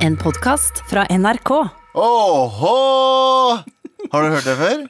[0.00, 1.50] En podkast fra NRK.
[1.94, 2.76] Åhå!
[4.12, 4.82] Har du hørt det før?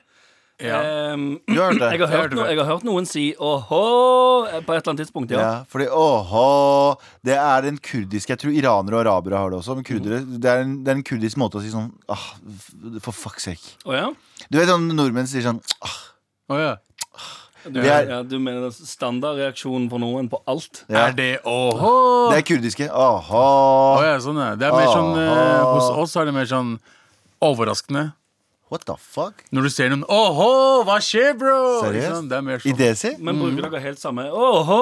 [0.60, 1.88] Ehm, Du har hørt det?
[1.94, 3.80] jeg, har hørt no, jeg har hørt noen si åhå
[4.44, 5.40] på et eller annet tidspunkt, ja.
[5.40, 6.44] Ja, fordi åhå
[7.24, 9.74] Det er den kurdiske Jeg tror iranere og arabere har det også.
[9.78, 12.26] Men kurdere, det, er en, det er en kurdisk måte å si sånn ah,
[13.00, 13.74] For fuck's sake.
[13.86, 14.10] Oh, ja?
[14.50, 15.98] Du vet sånn nordmenn sier sånn ah,
[16.50, 16.76] Oh, ja.
[17.68, 20.84] Du, er- ja, du mener standardreaksjonen for noen på alt?
[20.88, 21.08] ja.
[21.08, 22.30] Er det åhå?
[22.30, 22.88] Det er kurdiske.
[22.88, 23.44] Aha.
[23.98, 24.40] Oh, ja, sånn.
[24.58, 26.78] Det er mer sånn eh, Hos oss er det mer sånn
[27.42, 28.12] overraskende.
[28.70, 29.42] What the fuck?
[29.50, 31.56] Når du ser noen Åhå, hva skjer, bro?
[31.82, 32.12] Seriøst?
[32.14, 33.10] Sånn, Det er mer I sånn Desi?
[33.18, 34.76] Men bruker dere helt samme åhå?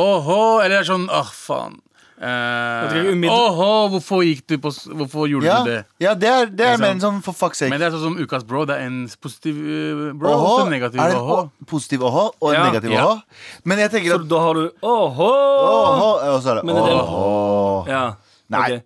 [0.00, 1.76] Åhå, eller er det sånn Åh, faen.
[2.24, 5.80] Jeg Eh, tror hvorfor gikk du på Hvorfor gjorde Ja, du det?
[6.00, 7.68] ja det er, det er mer en sånn for fuck's sake.
[7.70, 8.64] Men det er sånn som ukas bro.
[8.64, 11.50] Det er en positiv eh, bro oho, og en negativ Er det en åhå.
[11.68, 12.64] positiv oho og en Ja.
[12.70, 13.04] negativ Ja.
[13.04, 13.20] oho.
[13.64, 16.76] Men jeg tenker Så at da har du oho, oho og så er det Men
[16.76, 18.14] er det- Ja.
[18.50, 18.80] Nei,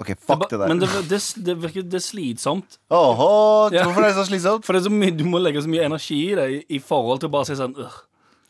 [0.00, 0.14] Okay.
[0.14, 0.68] OK, fuck det der.
[0.68, 2.78] Men det, det, det virker det er slitsomt.
[2.88, 3.82] Oho, Ja.
[3.82, 4.64] hvorfor er det så slitsomt?
[4.64, 6.78] For det er så mye, du må legge så mye energi i det i, i
[6.78, 7.98] forhold til å bare si sånn «Ugh».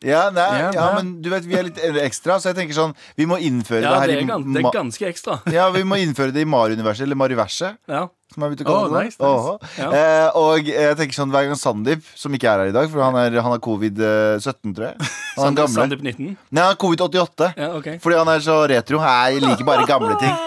[0.06, 2.92] Ja, nei, Ja, ja, men du vet, vi er litt ekstra, så jeg tenker sånn
[3.18, 5.40] Vi må innføre Ja, det det her er, i det er ganske ekstra.
[5.58, 8.04] Ja, vi må innføre det i Mario-universet, eller Mariverset, Ja.
[8.34, 9.04] som jeg begynte å kalle det.
[9.08, 9.72] nice, nice.
[9.80, 9.88] Ja.
[9.90, 13.02] Eh, og jeg tenker sånn hver gang Sandeep, som ikke er her i dag, for
[13.02, 15.74] han, er, han har covid-17, tror jeg Han gamle.
[15.74, 16.34] Sandeep 19.
[16.50, 17.50] Nei, han har covid-88.
[17.58, 17.98] Ja, okay.
[18.02, 19.02] Fordi han er så retro.
[19.02, 20.34] Jeg liker bare gamle ting.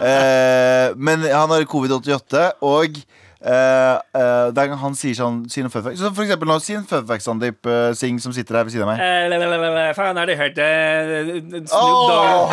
[0.00, 2.96] Eh, men han har covid-88, og
[3.44, 6.84] eh, eh, han sier sånn Sier noen fun facts Så For eksempel nå, si en
[6.88, 9.00] fun fact, Sandeep uh, Singh, som sitter her ved siden av meg.
[9.96, 10.70] Faen, har du hørt det?
[11.70, 12.50] Snoop Dogg!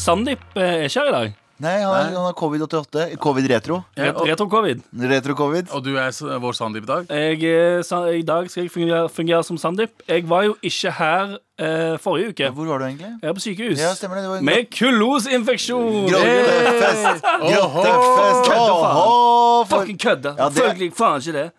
[0.00, 1.28] Sandeep er ikke her i dag.
[1.60, 3.16] Nei, han, er, han har covid-88.
[3.20, 3.82] Covid-retro.
[3.98, 4.80] Retro-covid.
[5.10, 5.70] Retro-covid.
[5.76, 7.10] Og du er s- vår Sandeep i dag?
[7.10, 9.90] Jeg, eh, sa- I dag skal jeg fungere, fungere som Sandeep.
[10.08, 12.48] Jeg var jo ikke her eh, forrige uke.
[12.56, 13.10] Hvor var du egentlig?
[13.22, 13.78] Jeg er på sykehus.
[13.78, 14.24] Ja, stemmer det.
[14.24, 16.08] det var Med kullosinfeksjon!
[16.08, 17.24] Grottefest!
[17.24, 17.82] Åhå!
[17.84, 18.48] Grottefest!
[18.48, 18.96] Kødder faen.
[18.96, 19.66] Åhå!
[19.68, 20.34] For- Fucking kødda.
[20.38, 21.50] Ja, det- Selvfølgelig faen ikke det.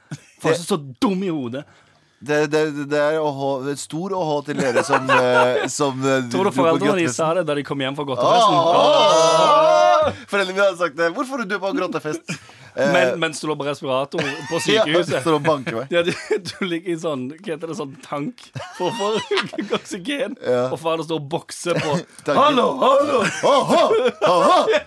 [0.41, 1.63] Faen, så, så dum i hodet.
[2.21, 2.59] Det, det,
[2.91, 3.47] det er åhå,
[3.81, 7.31] stor åhå til dere som, eh, som eh, Tror du dro på foreldrene de sa
[7.33, 8.57] det da de kom hjem fra godtefesten?
[8.61, 10.19] Åh!
[10.29, 11.09] Foreldrene mine hadde sagt det.
[11.17, 12.25] Hvorfor du på grottefest?
[12.71, 15.17] Eh, Men, mens du lå på respirator på ja, sykehuset.
[15.25, 15.89] står og banker meg.
[15.91, 16.13] Ja, du,
[16.47, 18.45] du ligger i sånn Hva heter det, sånn tank
[18.77, 19.09] for å få
[19.75, 20.37] oksygen.
[20.39, 20.69] Ja.
[20.71, 22.39] Og faren står og bokser på Tanken.
[22.39, 23.25] Hallo, hallo!
[23.51, 23.81] Åhå!
[24.23, 24.79] Åhå!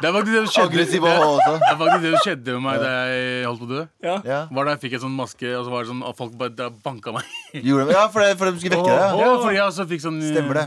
[0.00, 1.54] Det er faktisk det som skjedde, Aggressiv det, åhå også.
[1.60, 3.80] det er faktisk det som skjedde med meg da jeg holdt på å dø.
[4.06, 4.14] Ja.
[4.30, 4.38] Ja.
[4.56, 6.54] Var da jeg fikk en sånn maske, og så var det sånn at folk bare
[6.60, 7.32] da banka meg.
[7.68, 9.18] Gjorde de, Ja, for, det, for de skulle vekke deg.
[9.24, 10.64] Ja, fordi jeg også fikk sånn eh, Stemmer det.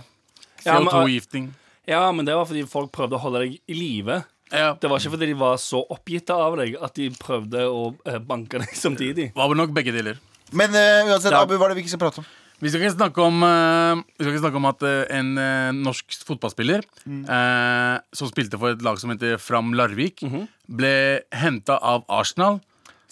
[0.67, 1.47] Ja, men- CO2-gifting.
[1.95, 4.19] ja, men det var fordi folk prøvde å holde deg i live.
[4.53, 4.73] Ja.
[4.78, 8.19] Det var ikke fordi de var så oppgitte av deg at de prøvde å eh,
[8.22, 9.31] banke deg samtidig.
[9.33, 10.19] Var vel nok begge deler.
[10.53, 11.41] Men eh, uansett, Ja.
[11.47, 12.28] Abu, hva er det vi ikke skal prate om?
[12.63, 15.72] Vi skal ikke snakke om, eh, vi skal ikke snakke om at eh, en eh,
[15.75, 20.24] norsk fotballspiller eh, som spilte for et lag som heter Fram Larvik,
[20.72, 20.94] ble
[21.35, 22.62] henta av Arsenal.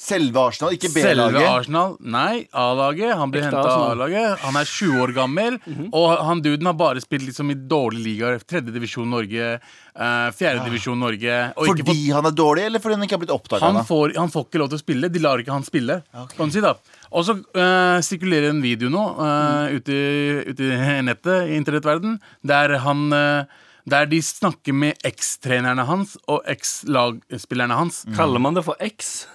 [0.01, 1.43] Selve Arsenal, ikke B-laget.
[1.45, 1.91] Arsenal.
[2.01, 3.11] Nei, A-laget.
[3.19, 4.39] Han blir henta av A-laget.
[4.41, 5.59] Han er 20 år gammel,
[5.93, 8.39] og han duden har bare spilt liksom i dårlige ligaer.
[8.49, 11.35] Tredjedivisjon Norge, uh, fjerdedivisjon Norge.
[11.53, 13.61] Og ikke Fordi han er dårlig, eller fordi han ikke har blitt oppdaga?
[13.77, 15.11] han får, han får ikke lov til å spille.
[15.13, 15.99] De lar ikke han spille.
[16.33, 16.73] Kan du si da
[17.11, 22.17] Og så uh, sirkulerer en video nå eh, ute, i- ute i nettet, i internettverden,
[22.41, 23.43] der han uh,
[23.85, 28.03] der de snakker med ekstrenerne hans og ekslagspillerne hans.
[28.17, 29.27] Kaller man det for X?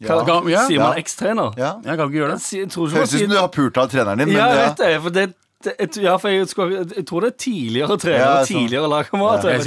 [0.00, 0.24] Ja.
[0.26, 1.02] kan, ja, Sier man Ja.
[1.02, 1.54] X-trener?
[1.56, 1.72] Ja.
[1.84, 2.40] Jeg kan ikke gjøre det.
[2.76, 5.02] Man Høres ut som du har pult av treneren din, men Ja, jeg vet det.
[5.02, 5.26] For det,
[5.64, 8.66] ja, for jeg, skulle, jeg tror det er tidligere trenere Ja, sånn.
[8.66, 9.48] tidligere lagkamerater.
[9.48, 9.62] Er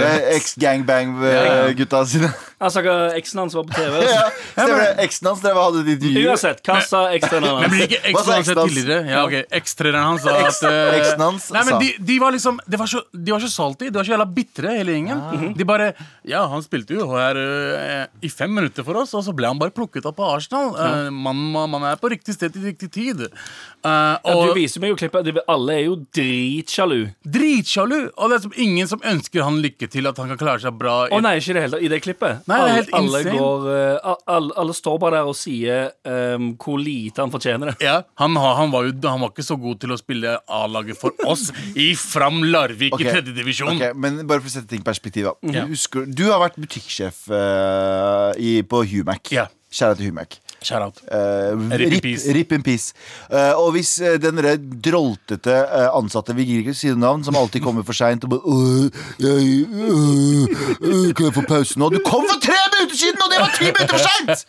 [0.00, 2.30] er eks-gangbang-gutta sine.
[2.60, 4.00] Altså, hva eksen hans var på TV.
[4.10, 4.88] Ja, Stemmer det.
[5.04, 6.24] Eksen hans drev og hadde et intervju.
[6.28, 7.84] Uansett, hva sa ekstreneren Men hans?
[7.86, 8.50] ikke eksen hans?
[8.74, 8.98] tidligere?
[9.08, 12.58] Ja, ok, Ekstreneren hans sa at eh, eksen hans Nei, men de, de var liksom
[12.66, 13.88] De var så, de var så salty.
[13.92, 15.54] De var så jævla bitre, hele gjengen.
[15.56, 15.92] De bare
[16.28, 19.60] Ja, han spilte jo her uh, i fem minutter for oss, og så ble han
[19.60, 20.74] bare plukket opp av Arsenal.
[20.76, 23.24] Uh, man, man man er på riktig sted til riktig tid.
[23.30, 23.88] Eh,
[24.20, 27.10] Ja, du viser meg jo de- Alle er jo dritsjalu.
[27.26, 28.10] dritsjalu!
[28.16, 30.76] Og det er som ingen som ønsker han lykke til, at han kan klare seg
[30.78, 31.08] bra.
[31.10, 31.80] Å nei, ikke det hele.
[31.80, 32.42] I det klippet.
[32.50, 35.90] Nei, det er helt alle, alle, går, uh, alle, alle står bare der og sier
[36.04, 37.76] um, hvor lite han fortjener det.
[37.84, 40.98] Ja, han, har- han, var jo, han var ikke så god til å spille A-laget
[41.00, 43.08] for oss i Fram Larvik okay.
[43.08, 43.74] i tredjedivisjon.
[43.76, 45.34] Ok, men bare for å sette ting i perspektiv da.
[45.54, 45.66] Ja.
[45.70, 49.48] Husker, du har vært butikksjef uh, i, på Humac Ja.
[49.70, 50.98] Kjære til Humac Shout out.
[51.08, 52.26] Uh, Rip in rip, peace.
[52.36, 52.92] rip in peace.
[53.32, 54.36] Uh, og hvis uh, den
[54.84, 58.44] droltete eh, ansatte Vi gir ikke si navn, som alltid kommer for seint og bare
[58.44, 58.90] «Åh,
[59.22, 60.44] jeg, øh,
[60.80, 61.88] øh, Kan jeg få pause nå?
[61.94, 64.44] Du kom for tre minutter siden, og det var ti minutter for seint!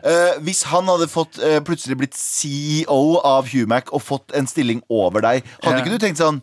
[0.00, 4.80] Eh, hvis han hadde fått eh, plutselig blitt CEO av Humac og fått en stilling
[4.88, 6.40] over deg, hadde ikke du tenkt sånn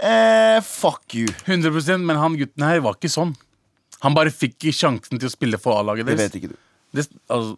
[0.00, 1.28] eh, Fuck you.
[1.44, 3.34] 100% Men han gutten her var ikke sånn.
[4.04, 6.58] Han bare fikk sjansen til å spille for A-laget Det vet ikke du.
[6.96, 7.56] Det, altså,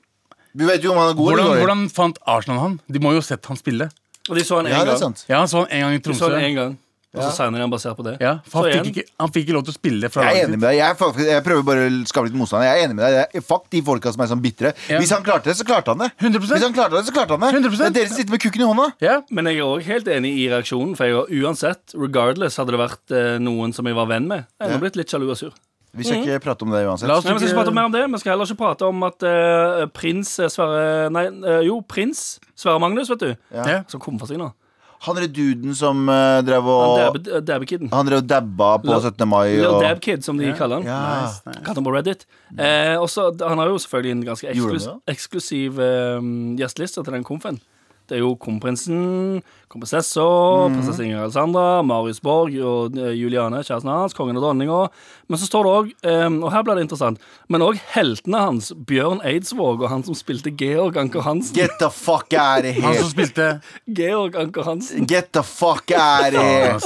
[0.56, 1.66] Du vet jo om han er god hvordan, eller dårlig.
[1.66, 2.80] hvordan fant Arsenal han?
[2.90, 3.90] De må jo ha sett han spille.
[4.28, 4.98] Og de så han Ja, én det er gang.
[4.98, 5.24] sant.
[5.28, 6.34] Ja, han så han en gang i De så Tromsø.
[6.34, 6.78] han en gang
[7.16, 8.18] Og så signer han basert på det.
[8.20, 9.04] Ja, for Så han, fikk igjen.
[9.08, 10.60] ikke, han fikk ikke lov til å spille fra Jeg er laget enig sitt.
[10.60, 10.76] med deg.
[10.76, 12.62] Jeg, er faktisk- jeg prøver bare å skape litt motstand.
[12.68, 13.28] Jeg er enig med deg.
[13.32, 14.74] Jeg, fuck de folka som er sånn bitre.
[14.90, 14.98] Ja.
[15.00, 16.10] Hvis han klarte det, så klarte han det.
[16.20, 16.52] 100%.
[16.52, 17.50] Hvis han klarte det, så klarte han det.
[17.56, 17.78] 100%.
[17.78, 18.92] Det er dere som sitter med kukken i hånda.
[19.00, 19.22] Ja.
[19.30, 20.94] Men jeg er òg helt enig i reaksjonen.
[20.96, 24.44] For jeg har uansett, regardless, hadde det vært eh, noen som jeg var venn med,
[24.60, 24.78] jeg hadde Ja.
[24.84, 25.52] blitt litt sjalu og sur.
[25.96, 27.08] Vi skal ikke prate om det uansett.
[27.08, 28.04] La oss Nei, men Vi skal ikke prate mer om det.
[28.12, 32.38] Vi skal heller ikke prate om at eh, prins eh, Sverre Nei, eh, jo, prins
[32.54, 33.30] Sverre Magnus, vet du.
[33.54, 33.82] Ja.
[33.88, 34.50] Som kom for seg nå.
[35.06, 37.86] Han er duden som uh, drev og Han dab- Dabbe-kiden.
[37.92, 39.28] Han drev og dabba på Lil- 17.
[39.30, 39.44] mai.
[39.54, 40.88] Little Og, Dab Kid, som de kaller han.
[40.90, 40.96] ja.
[41.22, 41.60] Nice, nice.
[41.62, 42.24] Kalte han på Reddit.
[42.58, 46.18] Eh, også, han har jo selvfølgelig en ganske Gjorde eksklus han eksklusiv eh,
[46.58, 47.60] gjesteliste til den konfen.
[48.10, 50.20] Det er jo kronprinsen, kronprinsessa,
[50.68, 50.74] Mhm.
[50.78, 54.88] prinsesse Ingrid Alexandra, Marius Borg og eh, Juliane, kjæresten hans, kongen og dronninga.
[55.28, 57.18] Men så står det òg, og her blir det interessant,
[57.52, 61.54] men òg heltene hans, Bjørn Eidsvåg og han som spilte Georg Anker Hansen.
[61.54, 62.82] Get the fuck out of here.
[62.86, 63.60] Han som spilte
[63.94, 65.06] Georg Anker Hansen.
[65.06, 66.78] Get the fuck out of here.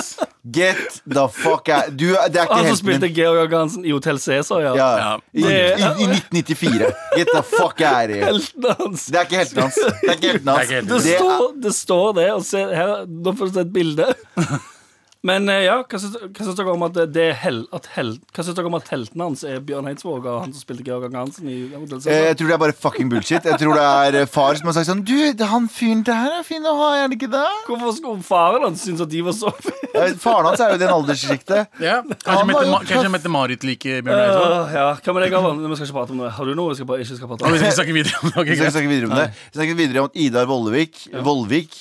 [0.51, 3.15] Get the fuck out Du, det er ikke Han som spilte min.
[3.15, 4.75] Georg Anker Hansen i Hotell Cæsar, ja.
[4.75, 4.89] Ja.
[4.99, 5.17] Ja.
[5.33, 6.91] I, i, I 1994.
[7.17, 8.25] Get the fuck out of here.
[8.27, 9.07] Heltene hans.
[9.07, 9.79] Det er ikke heltene hans.
[9.79, 11.63] Det er ikke heltene hans.
[11.63, 14.09] Det står det, og se, her, nå får du se et bilde.
[15.23, 18.57] Men eh, ja, hva syns dere om at det er hel, at hel, Hva syns
[18.59, 21.47] dere om at helten hans er Bjørn Eidsvåg og han som spilte Georg Anker Hansen
[21.53, 22.25] i Hotel Eh, Cæsar?
[22.27, 23.47] Jeg tror det er bare fucking bullshit.
[23.47, 25.15] Jeg tror det er eh, far som har sagt sånn Du,
[25.53, 27.45] han fyren der er fin å ha, er det ikke det?
[27.69, 30.09] Hvorfor skulle faren hans synes at de var så fine?
[30.19, 31.79] Faren hans er jo i den alderssjiktet.
[31.85, 32.01] Ja.
[32.03, 34.57] Han Kanskje Mette- Ma- Mette-Marit liker Bjørn Eidsvåg?
[34.59, 35.63] Uh, ja, hva med deg, Galvan?
[35.69, 36.33] Vi skal ikke prate om det.
[36.41, 37.55] Har du noe vi skal, bare, ikke skal prate om?
[37.55, 38.37] Vi skal snakke videre om det.
[38.43, 39.29] Okay, Vi skal snakke videre om det.
[39.53, 41.79] Vi snakker videre om Idar Vollvik, Vollvik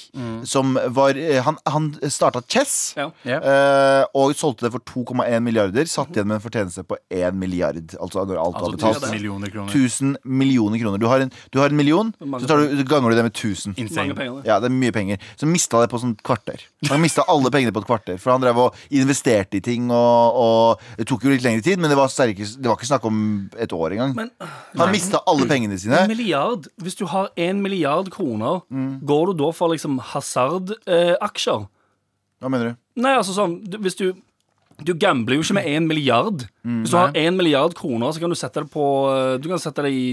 [0.54, 1.18] som var
[1.48, 2.78] Han, han starta Chess.
[3.00, 3.10] Ja.
[3.40, 5.86] Eh, og solgte det for 2,1 milliarder.
[5.88, 7.78] Satt igjen med en fortjeneste på 1 milliard.
[8.02, 9.04] Altså når alt var Altså betalt.
[9.04, 9.70] 1000 millioner kroner.
[9.72, 10.98] 1000 millioner kroner.
[11.00, 13.74] Du har en, du har en million, så tar du, ganger du det med 1000.
[13.78, 14.16] Mange Insane.
[14.16, 14.42] penger.
[14.42, 14.48] det.
[14.52, 15.18] Ja, det er mye penger.
[15.38, 16.62] Så mista det på sånn kvarter.
[16.90, 18.18] Han mista alle pengene på et kvarter.
[18.20, 21.80] For han drev og investerte i ting, og, og det tok jo litt lengre tid,
[21.80, 24.16] men det var, sterke, det var ikke snakk om et år engang.
[24.16, 24.32] Men
[24.78, 26.00] Han mista alle pengene sine.
[26.04, 29.00] en milliard Hvis du har 1 milliard kroner, Mm.
[29.06, 31.68] går du da for liksom hasardaksjer?
[32.42, 32.82] Hva mener du?
[33.02, 34.12] Nei, altså sånn du, Hvis du
[34.82, 36.46] du gambler jo ikke med én milliard.
[36.66, 36.82] Mm.
[36.82, 39.62] Hvis du har én milliard kroner, så kan du sette det på eh, Du kan
[39.62, 40.04] sette det i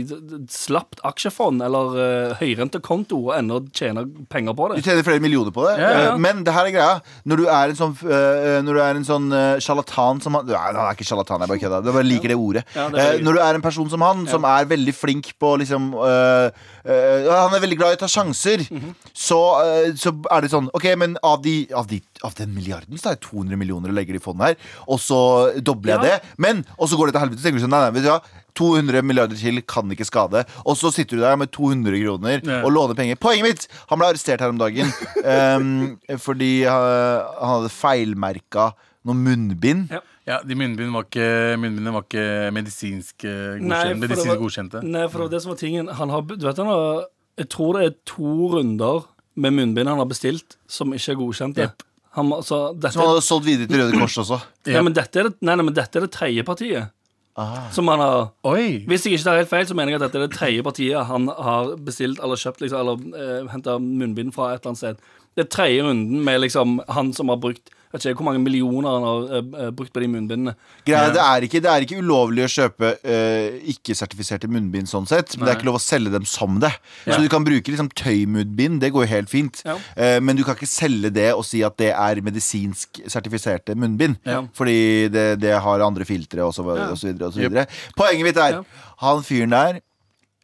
[0.53, 4.81] slapt aksjefond eller uh, høyrentekonto og ennå tjene penger på det.
[4.81, 5.75] Du tjener flere millioner på det.
[5.81, 6.13] Ja, ja.
[6.13, 6.99] Eh, Men det her er greia.
[7.29, 9.29] Når du er en sånn uh, Når du er en sånn
[9.65, 11.89] sjarlatan som han Nei, han er ikke sjarlatan, jeg bare kødder.
[11.89, 12.65] Jeg bare liker det ordet.
[12.77, 15.55] Ja, det er når du er en person som han, som er veldig flink på
[15.61, 18.65] liksom Han er veldig glad i å ta sjanser.
[18.69, 18.95] Mhm.
[19.13, 22.99] så, eh, så er det sånn OK, men av, de, av, de, av den milliarden
[22.99, 24.57] så har jeg 200 millioner å legger det i fondet her,
[24.89, 25.19] og så
[25.63, 26.19] dobler jeg Ja.
[26.19, 26.35] det.
[26.39, 27.39] Men Og så går det til helvete.
[27.41, 28.21] Så tenker du sånn, nei, nei, vet du hva
[28.59, 30.45] 200 milliarder til kan ikke skade.
[30.67, 32.63] Og så sitter du der med 200 kroner Ja.
[32.65, 33.17] og låner penger.
[33.17, 33.69] Poenget mitt!
[33.89, 34.91] Han ble arrestert her om dagen
[35.25, 38.73] um, fordi han hadde feilmerka
[39.07, 39.91] noen munnbind.
[39.95, 40.01] Ja.
[40.29, 44.41] Ja, de munnbindene var ikke, munnbindene var ikke medisinsk eh, Nei, godkjent, det medisinsk var-
[44.43, 44.83] godkjente.
[44.85, 45.89] Nei, for det var det som var tingen.
[45.89, 47.07] Han har, du vet, han har,
[47.39, 49.07] jeg tror det er to runder
[49.41, 51.65] med munnbind han har bestilt, som ikke er godkjente.
[51.65, 51.83] Jep.
[52.19, 54.41] Han, altså, dette, Som han hadde solgt videre til Røde Kors også.
[54.69, 56.95] nei, men dette er det, nei, nei, men dette er det tredje partiet.
[57.39, 57.69] Ah.
[57.71, 58.83] Som han har Oi!
[58.91, 61.07] Hvis jeg ikke tar helt feil, så mener jeg at dette er det tredje partiet
[61.07, 65.05] han har bestilt eller kjøpt liksom, eller uh, henta munnbind fra et eller annet sted.
[65.39, 68.89] Det er tredje runden med liksom han som har brukt vet ikke hvor mange millioner
[68.95, 70.55] han har eh, brukt på de munnbindene.
[70.87, 75.37] Greia, det, er ikke, det er ikke ulovlig å kjøpe uh, ikke-sertifiserte munnbind sånn sett,
[75.37, 76.73] men det er ikke lov å selge dem som det.
[77.07, 77.15] Ja.
[77.17, 79.63] Så du kan bruke liksom tøymunnbind, det går jo helt fint.
[79.67, 79.79] Ja.
[79.79, 84.21] uh, men du kan ikke selge det og si at det er medisinsk sertifiserte munnbind.
[84.29, 84.43] Ja.
[84.57, 84.79] Fordi
[85.13, 87.31] det, det har andre filtre og så, og så videre.
[87.31, 87.69] Og så videre.
[87.99, 88.63] Poenget mitt er
[88.99, 89.83] han fyren der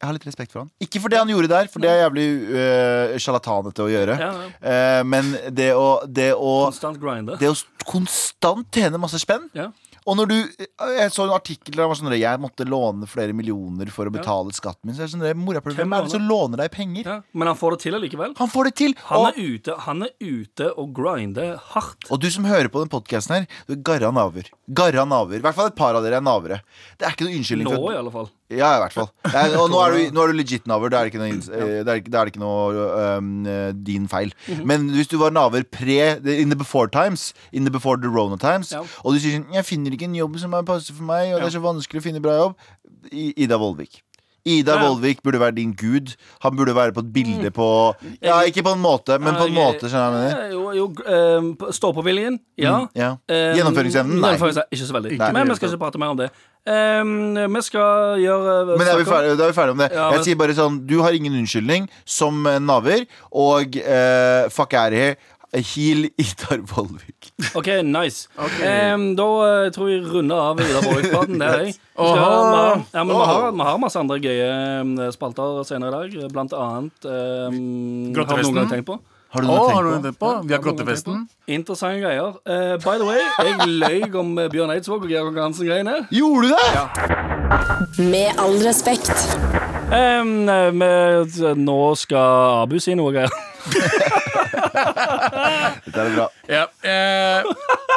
[0.05, 0.73] jeg har litt respekt for han.
[0.85, 4.19] Ikke for det han gjorde der, for det er jævlig uh, sjarlatanete å gjøre.
[4.21, 4.51] Ja, ja.
[4.61, 7.39] Uh, men det å, det å Konstant grinde.
[7.41, 7.57] det å
[7.89, 9.71] konstant tjene masse spenn Ja.
[10.05, 13.33] Og når du Jeg så en artikkel der var sånn at jeg måtte låne flere
[13.37, 14.97] millioner for å betale skatten min.
[14.97, 17.09] Så jeg sånn der, morapuler, Hvem er det som låner deg penger?
[17.09, 17.17] Ja.
[17.33, 18.35] Men han får det til allikevel.
[18.37, 18.97] Han får det til!
[19.09, 22.05] Han er ute, han er ute og grinder hardt.
[22.11, 24.53] og du som hører på den podkasten her, du er garra naver.
[24.69, 25.41] Garra naver.
[25.41, 26.61] I hvert fall et par av dere er navere.
[27.01, 28.29] Det er ikke noe unnskyldning Nå, i alle fall.
[28.53, 29.09] Ja, i hvert fall.
[29.35, 30.91] Nei, og nå er du, nå er du legit naver.
[30.93, 32.85] Da er det ikke noe, eh, det er, ikke- er ikke noe
[33.17, 33.31] um,
[33.87, 34.35] din feil.
[34.49, 34.65] Mhm.
[34.69, 38.37] Men hvis du var naver pre In the before times, in the before the Rona
[38.37, 38.83] times, Ja.
[39.05, 41.41] og du sier sånn 'Jeg finner ikke en jobb som er passe for meg', og
[41.41, 42.55] det er så vanskelig å finne bra jobb.
[43.13, 44.03] Ida Vollvik.
[44.45, 44.83] Ida Ja.
[44.89, 46.15] Vollvik burde være din gud.
[46.45, 49.55] Han burde være på et bilde på Ja, ikke på en måte, men på en
[49.57, 49.89] måte.
[49.89, 50.43] Skjønner jeg mener?
[50.45, 52.87] Eh, Jo, jo eh, Stå-på-viljen, ja.
[52.95, 53.17] Ja.
[53.29, 54.21] Eh, Gjennomføringsevnen?
[54.21, 54.35] Nei.
[54.37, 55.17] Ikke så veldig.
[55.19, 55.33] Nei.
[55.33, 56.31] Men vi skal ikke prate mer om det.
[56.65, 59.89] Um, vi skal gjøre Men da er, vi ferdige, da er vi om det.
[59.93, 64.73] Ja, jeg men- sier bare sånn Du har ingen unnskyldning som naver, og uh, fuck
[64.73, 65.17] out of here.
[65.55, 67.31] Heal Idar Vollvik.
[67.55, 68.29] OK, nice.
[68.39, 71.39] Eh, da eh, tror jeg vi runder av Ida Vågpraten.
[71.39, 71.75] Det er jeg.
[71.75, 76.11] Vi skal- har- Ja, men vi har, vi har masse andre gøye spalter senere i
[76.11, 76.33] dag.
[76.33, 78.99] Blant annet eh, Har du noen gang tenkt på?
[79.35, 80.03] Har du noe oh, du tenkt på?
[80.03, 80.33] tenkt på?
[80.47, 81.29] Vi har Grottefesten.
[81.47, 82.37] Interessante greier.
[82.47, 86.07] Uh, by the way, jeg løy om Bjørn Eidsvåg og Georg Hansen-greiene.
[86.15, 88.11] Gjorde du det?!
[88.11, 89.11] Med all respekt.
[89.91, 90.47] Um,
[91.65, 94.21] nå skal Abu si noe greier.
[95.85, 96.27] Dette er bra.
[96.51, 97.47] Ja, eh,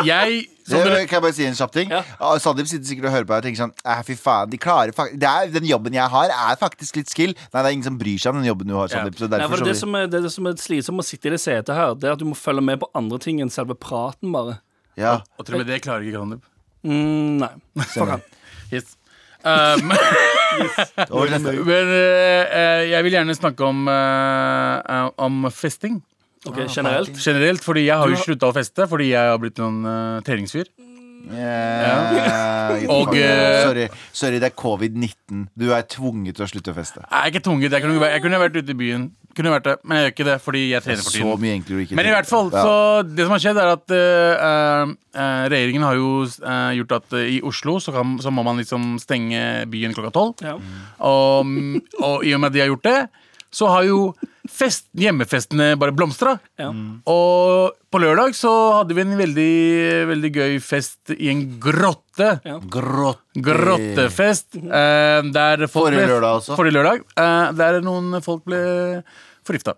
[0.07, 1.91] jeg som Det, kan jeg bare si en kjapp ting?
[1.93, 2.01] Ja.
[2.43, 5.13] Sandeep sitter sikkert og hører på og tenker sånn "Eh, Fy faen, de klarer fak-
[5.15, 7.31] det er, Den jobben jeg har, er faktisk litt skill.
[7.53, 8.98] Nei, det er ingen som bryr seg om den jobben du har, Ja.
[9.00, 9.15] Sandeep.
[9.22, 11.00] Så Nei, derfor for så det, vi- som er, det, er det som er slitsomt
[11.00, 12.89] med å sitte i det setet her, Det er at du må følge med på
[12.93, 14.60] andre ting enn selve praten, bare.
[14.98, 15.22] ja.
[15.39, 16.43] Og til og med det klarer ikke Sandeep.
[16.84, 17.53] Mm, nei.
[17.93, 18.22] Fuck han.
[18.72, 18.93] Yes.
[19.48, 19.91] Um,
[21.13, 21.53] Over til neste.
[21.63, 26.01] men eh, eh, jeg vil gjerne snakke om, eh, eh, om festing.
[26.46, 27.17] OK, generelt.
[27.17, 30.70] Generelt, fordi jeg har jo slutta å feste fordi jeg har blitt noen uh, treningsfyr.
[31.27, 32.77] Yeah.
[32.94, 33.15] Og, fuck.
[33.17, 35.48] eh, sorry, sorry, det er covid-19.
[35.58, 37.01] Du er tvunget til å slutte å feste.
[37.03, 37.74] Jeg er ikke tvunget.
[37.74, 40.27] Jeg kunne, jeg kunne vært ute i byen, kunne vært det, men jeg gjør ikke
[40.27, 41.41] det fordi jeg trener for Så tiden.
[41.44, 42.74] mye enklere ikke Men i hvert fall, så
[43.06, 47.29] det som har skjedd, er at uh, uh, regjeringen har jo eh, gjort at eh,
[47.36, 49.41] i Oslo så, kan, så må man liksom stenge
[49.72, 50.41] byen klokka tolv.
[50.46, 50.56] Ja.
[51.06, 51.53] Og,
[52.01, 53.00] og i og med at de har gjort det,
[53.53, 53.99] så har jo
[54.51, 56.37] fest, hjemmefestene bare blomstra.
[56.59, 56.69] Ja.
[57.07, 59.55] Og på lørdag så hadde vi en veldig,
[60.11, 62.37] veldig gøy fest i en grotte.
[62.47, 62.59] Ja.
[62.73, 63.23] Grått.
[63.37, 64.55] Grottefest.
[64.57, 66.55] eh, der folk Forrige lørdag også.
[66.59, 67.03] Forrige lørdag.
[67.17, 69.03] eh, der noen folk ble
[69.47, 69.77] forgifta.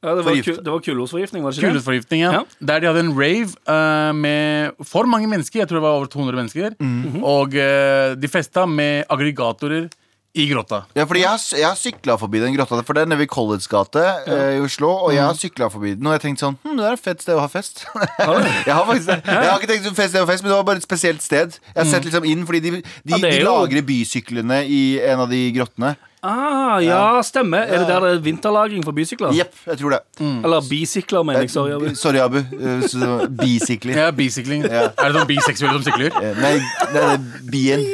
[0.00, 2.30] Ja, det var, ku, det var kulosforgiftning, var det ikke Kulosforgiftning, ja.
[2.32, 2.44] Ja.
[2.64, 5.60] Der de hadde en rave uh, med for mange mennesker.
[5.60, 6.76] Jeg tror det var over 200 mennesker.
[6.80, 7.18] Mhm.
[7.20, 9.90] Og uh, de festa med aggregatorer
[10.34, 10.84] i grotta.
[10.94, 13.30] Ja, fordi jeg har, jeg har sykla forbi den grotta, for det er nede ved
[13.32, 14.88] College gate eh, i Oslo.
[14.90, 15.14] Og Mm.
[15.16, 17.34] jeg har sykla forbi den, og jeg tenkte sånn Hm, det er et fett sted
[17.34, 17.84] å ha fest.
[18.68, 19.18] jeg har faktisk det.
[19.26, 20.86] Jeg har ikke tenkt som fest sted å ha fest, men det var bare et
[20.86, 21.58] spesielt sted.
[21.74, 24.60] Jeg har sett liksom inn, fordi de, de, Ja, det er de jo- lagrer bysyklene
[24.70, 25.96] i en av de grottene.
[26.22, 27.62] Ah, ja, stemmer.
[27.64, 29.32] Er det der det er vinterlagring for bysykler?
[29.32, 30.00] Jepp, jeg tror det.
[30.20, 31.50] Eller bisykler, mener jeg.
[31.54, 31.72] Sorry.
[31.72, 31.94] Abu.
[31.96, 32.38] Sorry, Abu.
[32.38, 33.96] Eh, så- Bisykler.
[33.96, 34.08] Ja.
[34.10, 36.10] Er det sånn biseksuelle som sykler?
[36.20, 36.52] Eh, Nei,
[36.92, 37.16] det er
[37.50, 37.86] bien.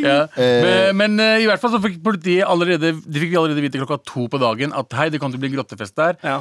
[0.00, 0.22] Ja.
[0.36, 0.62] Eh.
[0.64, 4.00] Men, men eh, i hvert fall så fikk politiet allerede De fikk allerede vite klokka
[4.08, 6.16] to på dagen at hei, det kan til å bli en grottefest der.
[6.24, 6.40] Ja.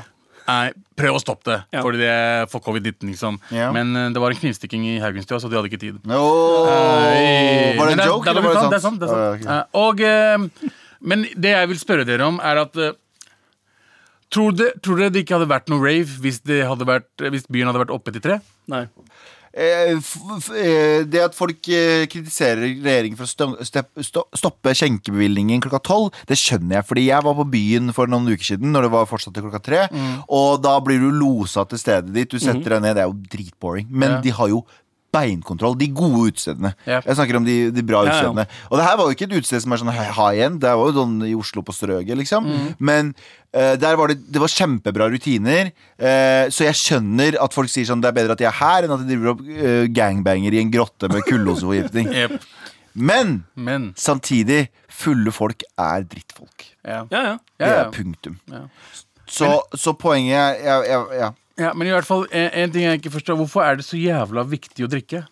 [0.49, 1.81] Nei, prøv å stoppe det, Ja.
[1.85, 3.35] fordi det er for covid-19, liksom.
[3.53, 3.67] Ja.
[3.75, 5.99] Men eh, det var en knivstikking i Haugenstua, så de hadde ikke tid.
[6.07, 6.65] Åh,
[7.77, 8.71] var det Men en joke, det, eller var det sant?
[8.71, 8.99] Det er sant.
[8.99, 9.49] Det er sant.
[9.49, 9.99] Ah, ok.
[9.99, 12.98] Eh, og, eh, men det jeg vil spørre dere om, er at eh,
[14.29, 17.48] Tror dere, tror dere det ikke hadde vært noe rave hvis, det hadde vært, hvis
[17.50, 18.36] byen hadde vært oppe til tre?
[18.70, 18.84] Nei.
[19.50, 23.63] Eh, eh, det at folk eh, kritiserer regjeringen for å
[24.38, 26.88] stoppe skjenkebevilgningen klokka tolv, det skjønner jeg.
[26.91, 29.63] Fordi jeg var på byen for noen uker siden når det var fortsatt til klokka
[29.65, 29.82] tre.
[30.29, 32.29] Og da blir du losa til stedet ditt.
[32.29, 33.00] Du setter deg ned.
[33.00, 33.89] Det er jo dritboring.
[33.89, 34.22] Men Ja.
[34.22, 34.62] de har jo
[35.16, 35.75] beinkontroll.
[35.80, 36.72] De gode utestedene.
[36.86, 37.06] Yep.
[37.10, 38.12] Jeg snakker om de, de bra Ja, ja.
[38.13, 38.46] utestedene.
[38.70, 40.60] Og det her var jo ikke et utested som er sånn high end.
[40.62, 42.48] Det var jo sånn i Oslo på Strøget, liksom.
[42.80, 43.12] Men
[43.56, 45.72] uh, der var det, det var kjempebra rutiner.
[45.98, 48.86] Uh, så jeg skjønner at folk sier sånn det er bedre at de er her,
[48.88, 52.10] enn at de driver opp uh, gangbanger i en grotte med kullosforgiftning.
[52.13, 52.39] Yep.
[53.10, 56.66] Men Men samtidig, fulle folk er drittfolk.
[56.84, 57.04] ja.
[57.13, 57.36] Ja, ja.
[57.60, 57.84] Det Ja, ja.
[57.88, 58.39] er punktum.
[58.50, 58.63] Ja.
[59.30, 59.48] Så,
[59.78, 61.28] så poenget er ja,
[61.60, 63.38] ja, men i hvert fall en, en ting jeg ikke forstår.
[63.39, 65.25] Hvorfor er det så jævla viktig å drikke?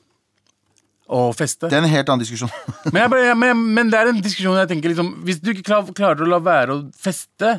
[1.07, 1.69] Og feste?
[1.71, 2.51] Det er en helt annen diskusjon.
[2.91, 5.63] Men, jeg bare, men, men det er en diskusjon jeg tenker liksom Hvis du ikke
[5.69, 7.53] klar, klarer å la være å feste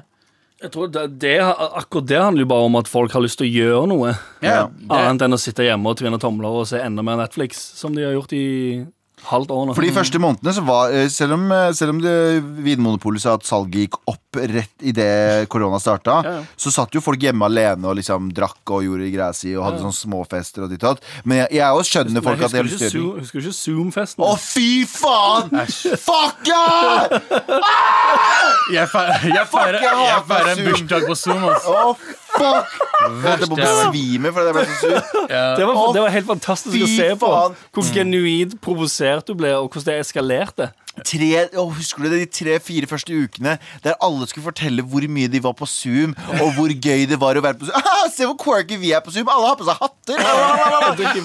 [0.60, 3.48] Jeg tror det, det, Akkurat det handler jo bare om at folk har lyst til
[3.48, 4.12] å gjøre noe.
[4.44, 4.66] Ja.
[4.68, 7.96] det, Annet enn å sitte hjemme og tvinne tomler og se enda mer Netflix, som
[7.96, 8.44] de har gjort i
[9.24, 9.74] halvt år nå.
[9.74, 12.00] For de første månedene, så var, eh, selv om, eh, selv om
[12.64, 16.42] Vinmonopolet sa at salget gikk opp rett idet korona starta, Ja, ja.
[16.56, 19.78] så satt jo folk hjemme alene og liksom drakk og gjorde greia si og hadde
[19.82, 19.88] Ja.
[19.90, 21.04] sånne småfester og ditt og datt.
[21.24, 23.22] Men jeg, jeg også skjønner folk at det Zoom, det.
[23.24, 24.24] husker du ikke Zoom-festen?
[24.24, 25.50] Å, fy faen!
[25.98, 27.08] Fuck yeah!
[28.70, 31.42] Jeg feirer, en bursdag på Zoom.
[31.48, 31.96] Altså.
[32.38, 32.66] Fuck!
[32.98, 34.92] Jeg holdt besvime fordi jeg ble så sur.
[35.58, 37.30] Det var, det var helt fantastisk fy å se på.
[37.72, 40.70] Hvor genuint provosert du ble, og hvordan det eskalerte.
[41.06, 45.28] Tre, oh, Husker du det, de tre-fire første ukene der alle skulle fortelle hvor mye
[45.30, 47.76] de var på Zoom, og hvor gøy det var å være på Zoom?
[47.88, 49.28] Ah, se hvor quirky vi er på Zoom!
[49.32, 50.22] Alle har på seg hatter!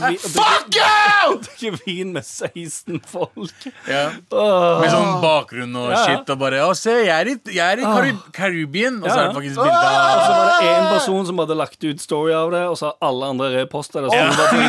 [0.10, 1.38] Vi- Fuck you!
[1.44, 3.68] Drikker vin med 16 folk.
[3.88, 4.10] Ja.
[4.32, 6.30] Med sånn bakgrunn og shit.
[6.34, 9.00] Og bare Å, se, jeg er i, jeg er i Karib Caribbean.
[9.04, 11.88] Og så er det faktisk bilde Og så var det én person som hadde lagt
[11.88, 14.12] ut story av det, og så har alle andre reposta det.
[14.14, 14.60] Så du var på,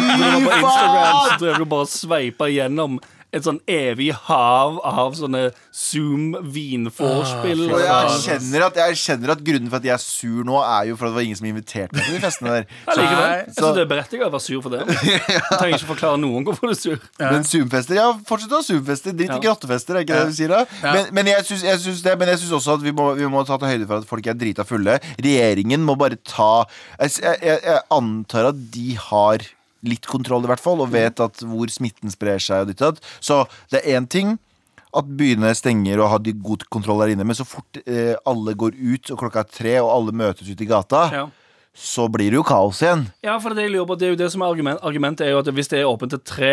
[0.60, 2.98] Instagram, så drev du bare og sveipa gjennom
[3.34, 7.64] et sånn evig hav av sånne Zoom-vinvorspill.
[7.74, 10.90] Og jeg kjenner, at, jeg kjenner at grunnen for at jeg er sur nå, er
[10.90, 12.68] jo for at det var ingen som inviterte meg til de festene der.
[12.94, 14.82] Så, jeg, Jeg synes det er berettiget å være sur for det.
[15.34, 17.08] Jeg trenger ikke forklare noen hvorfor du er sur.
[17.20, 19.16] Men Zoom-fester, ja, fortsett å ha Zoom-fester.
[19.18, 19.40] Drit i Ja.
[19.48, 20.62] grottefester, er ikke det du sier da?
[20.84, 23.26] Men, men jeg syns, jeg syns det Men jeg syns også at vi må, vi
[23.30, 24.98] må ta til høyde for at folk er drita fulle.
[25.18, 26.52] Regjeringen må bare ta
[27.02, 29.44] jeg, jeg antar at de har
[29.84, 32.64] litt kontroll, i hvert fall, og vet at hvor smitten sprer seg.
[32.64, 32.98] Og ditt og.
[33.20, 34.36] Så det er én ting
[34.94, 38.54] at byene stenger og har de god kontroll der inne, men så fort eh, alle
[38.54, 41.24] går ut, og klokka er tre, og alle møtes ute i gata, Ja.
[41.74, 43.08] så blir det jo kaos igjen.
[43.26, 45.32] Ja, for det, jeg lurer på, det er jo det som er argument, Argumentet er
[45.34, 46.52] jo at hvis det er åpent til tre,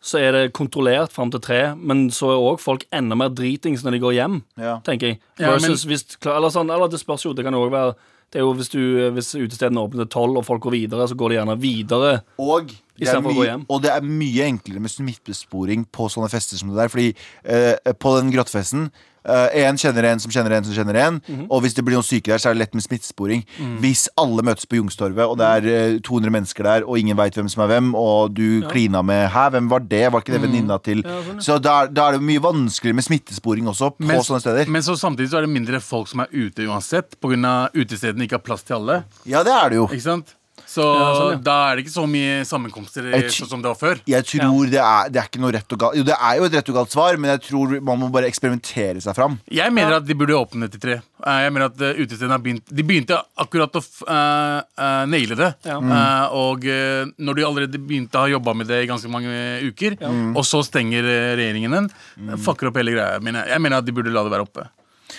[0.00, 1.74] så er det kontrollert fram til tre.
[1.76, 4.78] Men så er òg folk enda mer dritings når de går hjem, Ja.
[4.86, 5.18] tenker jeg.
[5.42, 5.74] Ja, men...
[5.74, 7.34] hvis Eller sånn, eller det spørs jo.
[7.34, 7.96] Det kan jo også være
[8.30, 11.16] det er jo Hvis, du, hvis utestedene åpner til tolv, og folk går videre, så
[11.18, 12.12] går de gjerne videre.
[12.38, 12.70] Og
[13.00, 16.78] det, er mye, og det er mye enklere med smittesporing på sånne fester som det
[16.78, 16.92] der.
[16.92, 17.08] Fordi
[17.42, 18.90] eh, på den grottefesten
[19.24, 21.20] Én kjenner en som kjenner en som kjenner en.
[21.28, 21.46] Mhm.
[21.50, 23.44] Og hvis det blir noen syke der, så er det lett med smittesporing.
[23.80, 27.34] Hvis alle møtes på Youngstorget, og det er uh, 200 mennesker der, og ingen veit
[27.34, 30.12] hvem som er hvem, og du klina med Hæ, hvem var det?
[30.12, 31.10] Var ikke det venninna til Mhm.
[31.10, 31.40] Ja, sånn, ja.
[31.40, 34.66] Så da, da er det mye vanskeligere med smittesporing også, på Men- sånne steder.
[34.68, 37.70] Men så samtidig så er det mindre folk som er ute uansett, pga.
[37.74, 39.04] utestedene ikke har plass til alle.
[39.26, 39.86] Ja, det er det jo.
[39.88, 40.34] Ikke sant?
[40.70, 41.38] Så Ja, sånn, ja.
[41.42, 43.98] da er det ikke så mye sammenkomster sånn som det var før.
[44.06, 46.44] Jeg tror det, er, det er ikke noe rett og galt Jo, det er jo
[46.46, 49.34] et rett og galt svar, men jeg tror man må bare eksperimentere seg fram.
[49.50, 50.98] Jeg mener at de burde åpne til tre.
[51.26, 55.04] Eh, Jeg mener at uh, utestedene har begynt De begynte akkurat å uh, eh, eh,
[55.10, 55.50] naile det.
[55.68, 55.76] Ja.
[55.82, 59.34] Uh, og eh, når de allerede begynte å ha jobba med det i ganske mange
[59.66, 59.98] uker,
[60.38, 62.36] og så stenger eh, regjeringen den, Mm.
[62.44, 63.18] fucker opp hele greia.
[63.22, 64.64] Men jeg, jeg mener at de burde la det være oppe.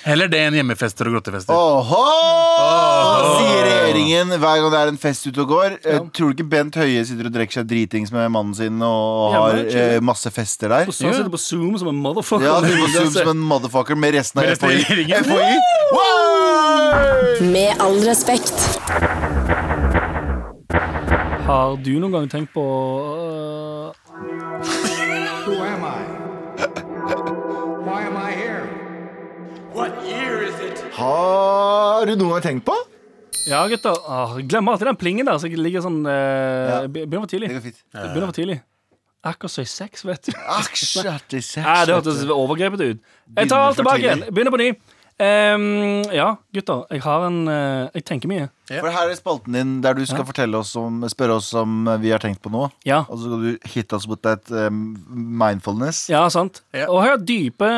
[0.05, 1.53] Heller det enn hjemmefester og grottefester.
[1.53, 2.01] Åhå!
[3.37, 5.77] Sier regjeringen hver gang det er en fest ute og går.
[5.85, 5.99] Ja.
[6.15, 9.59] Tror du ikke Bent Høie sitter og drikker seg dritings med mannen sin og har
[9.61, 10.89] ja, eh, masse fester der?
[10.89, 12.47] Og så sitter på Zoom som en motherfucker.
[12.47, 15.11] Ja, du på Zoom som en motherfucker med resten av FHI.
[15.91, 17.45] Wow!
[17.51, 18.57] Med all respekt.
[21.45, 22.63] Har du noen gang tenkt på
[23.17, 24.90] øh,
[30.95, 32.75] Har du noen gang tenkt på?
[33.49, 33.95] Ja, gutter.
[34.05, 36.81] Ah, glemmer alltid den plingen der, så jeg ligger sånn eh, Ja.
[36.87, 37.49] be- Begynner for tidlig.
[37.49, 37.79] Det går fint.
[37.95, 38.59] Begynner for tidlig.
[39.25, 40.31] Akkurat som i sex, vet du.
[40.33, 42.33] Aksj, det er sex, Nei, det vet hørtes du.
[42.33, 42.99] overgrepet ut.
[43.37, 44.17] Jeg tar alt for tilbake tidlig.
[44.23, 44.33] igjen.
[44.33, 44.69] Begynner på ny.
[45.21, 46.85] Ehm, ja, gutter.
[46.89, 48.47] Jeg har en eh, Jeg tenker mye.
[48.71, 52.09] For her er spalten din der du skal fortelle oss om spørre oss om vi
[52.09, 52.71] har tenkt på noe.
[52.85, 53.03] Ja.
[53.09, 54.97] Og så skal du hit us with that um,
[55.37, 56.07] mindfulness.
[56.09, 56.61] Ja, sant.
[56.73, 56.87] Ja.
[56.89, 57.71] Og jeg har dype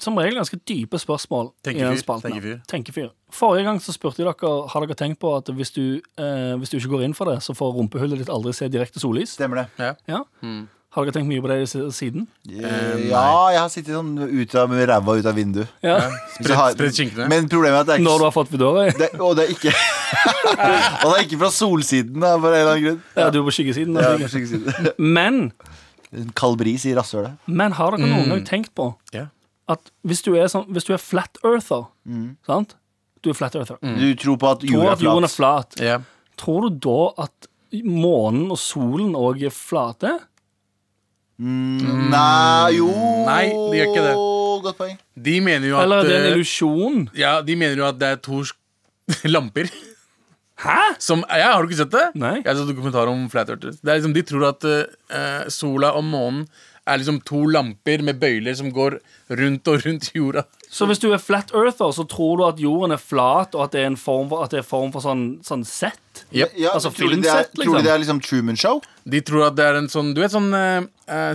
[0.00, 1.48] Som regel ganske dype spørsmål.
[1.66, 2.60] Tenkefyr, tenkefyr.
[2.70, 3.08] Tenkefyr.
[3.34, 6.70] Forrige gang så spurte jeg dere Har dere tenkt på at hvis du, eh, hvis
[6.70, 9.34] du ikke går inn for det, så får rumpehullet ditt aldri se direkte sollys.
[9.34, 9.96] Stemmer det.
[10.06, 10.22] Ja.
[10.94, 12.28] Har dere tenkt mye på det si- siden?
[12.48, 15.68] Eh, ja, jeg har sittet sånn ut av, med ræva ut av vinduet.
[15.82, 15.98] Ja.
[16.54, 17.26] Har- skinkene.
[17.28, 18.86] Men problemet er at det er ikke Når du har fått Foodora?
[18.96, 19.74] det, Og det er ikke
[21.04, 23.02] Og det er ikke fra solsiden, da, for en eller annen grunn.
[23.18, 23.98] Ja, du er på skyggesiden.
[23.98, 24.92] Ja, på skyggesiden.
[24.98, 25.52] Men,
[26.14, 27.34] En kald bris i rasshølet.
[27.46, 29.26] men har dere noen gang tenkt på Ja.
[29.68, 31.88] At hvis du er, sånn, hvis du er flat earther
[32.46, 32.76] Sant?
[33.24, 33.78] Du er flat earther.
[33.82, 35.78] Du tror på at jorda at jorden er er flat?
[35.82, 36.06] Yeah.
[36.38, 37.48] Tror du da at
[37.84, 40.14] månen og solen òg er flate?
[41.38, 42.88] Mm, nei, jo
[43.26, 44.14] Nei, det gjør ikke det.
[44.64, 44.96] Godt poeng.
[45.28, 47.04] De mener jo at Eller er det en eh, illusjon?
[47.14, 48.40] Ja, de mener jo at det er to
[49.34, 49.70] lamper.
[50.58, 50.78] Hæ?
[50.98, 52.08] Som, ja, Har du ikke sett det?
[52.18, 52.40] Nei.
[52.40, 53.78] Jeg har sett dokumentar om Flat Earthers.
[53.78, 56.42] Det er liksom, de tror at uh, sola og månen
[56.88, 58.98] er liksom to lamper med bøyler som går
[59.38, 60.44] rundt og rundt jorda.
[60.70, 63.72] Så hvis du er flat earther, så tror du at jorden er flat, og at
[63.72, 66.00] det er en form for, at det er form for sånn, sånn sett?
[66.34, 66.56] Yep.
[66.58, 67.78] Ja, Altså tror, du det er, tror liksom.
[67.78, 68.82] du det er liksom Truman Show?
[69.08, 70.84] De tror at det er en sånn Du vet sånn uh,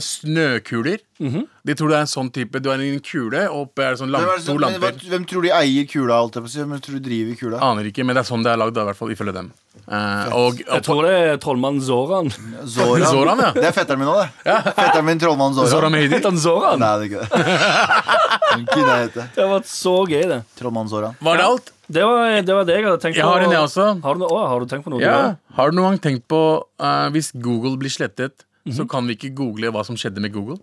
[0.03, 0.99] snøkuler?
[0.99, 0.99] snøkuler?
[1.23, 1.47] -hmm.
[1.63, 2.59] De tror det er en sånn type.
[2.59, 4.99] Du har en kule, og oppe er det sånn lamp, er to men, lamper.
[5.09, 6.19] hvem tror de eier kula?
[6.19, 6.59] Alt jeg på å si?
[6.59, 7.61] Hvem tror de driver kula?
[7.71, 9.51] Aner ikke, men det er sånn det er lagd, i hvert fall ifølge dem.
[9.83, 12.29] Eh, og, og Jeg tror det er trollmannen Zoran.
[12.71, 13.03] Zoran.
[13.09, 13.49] Zoran, ja.
[13.57, 14.55] Det er fetteren min òg, det.
[14.77, 15.71] Fetteren min, trollmannen Zoran.
[15.73, 16.19] Zoran Mehdi.
[16.23, 16.79] Han Zoran?
[16.79, 19.09] Nei, det er ikke det.
[19.17, 19.27] det.
[19.35, 20.39] Det har vært så gøy, det.
[20.59, 21.17] Trollmannen Zoran.
[21.19, 21.73] Var det alt?
[21.93, 23.31] Det var det, var det jeg hadde tenkt Jeg på.
[23.33, 23.87] har en, jeg også.
[24.05, 25.01] Har du, å, har du tenkt på noe?
[25.03, 25.17] Ja.
[25.57, 28.77] Har du noen gang tenkt på uh, Hvis Google blir slettet, Mhm.
[28.77, 30.55] så kan vi ikke google hva som skjedde med Google?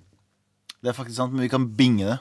[0.80, 2.14] Det er faktisk sant, men vi kan binge det.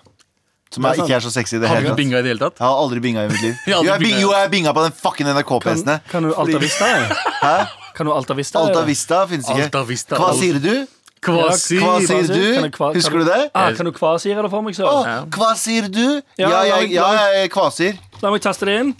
[0.71, 1.97] Som er ikke er så sexy i det Har du hele ikke tatt.
[2.03, 2.59] binga i det hele tatt?
[2.61, 3.55] Jeg har aldri binga i mitt liv.
[3.73, 4.19] Jo, jeg, binga.
[4.21, 5.95] jo, jeg binga på den fucking NRK-PC-ene.
[6.11, 6.85] kan du Alta Vista?
[7.45, 7.55] Hæ?
[7.97, 8.59] Kan du Alta Vista?
[8.61, 8.83] Alta?
[8.85, 9.63] Vista finnes ikke.
[9.65, 10.15] Alta Vista.
[10.21, 10.73] Hva sier du?
[11.25, 12.43] Hva Hva sier sier- kan du?
[12.61, 13.39] jeg kva- Husker kan- du det?
[13.53, 14.85] Ah, kan du kvasire det for meg, så?
[14.87, 16.21] Å, hva sier du?
[16.39, 17.97] Ja, Ja, jeg, ja, la jeg kvasir.
[18.21, 18.93] La meg taste det inn.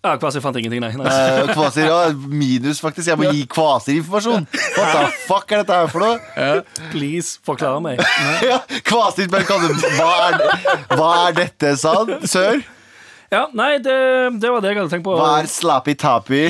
[0.00, 0.94] Ja, Kvasir fant ingenting, nei.
[0.96, 1.10] nei.
[1.12, 3.10] Eh, kvasir, ja, Minus, faktisk.
[3.10, 4.46] Jeg må gi kvasir-informasjon.
[4.78, 6.62] What the fuck er dette her for noe?
[6.88, 8.00] Please, forklar meg.
[8.48, 10.38] Ja, kvasir, men kan du hva er,
[10.96, 12.14] hva er dette, sa han?
[12.24, 12.62] Sør?
[13.30, 13.98] Ja, nei, det,
[14.40, 15.18] det var det jeg hadde tenkt på.
[15.20, 16.46] Hva er slappy tappy?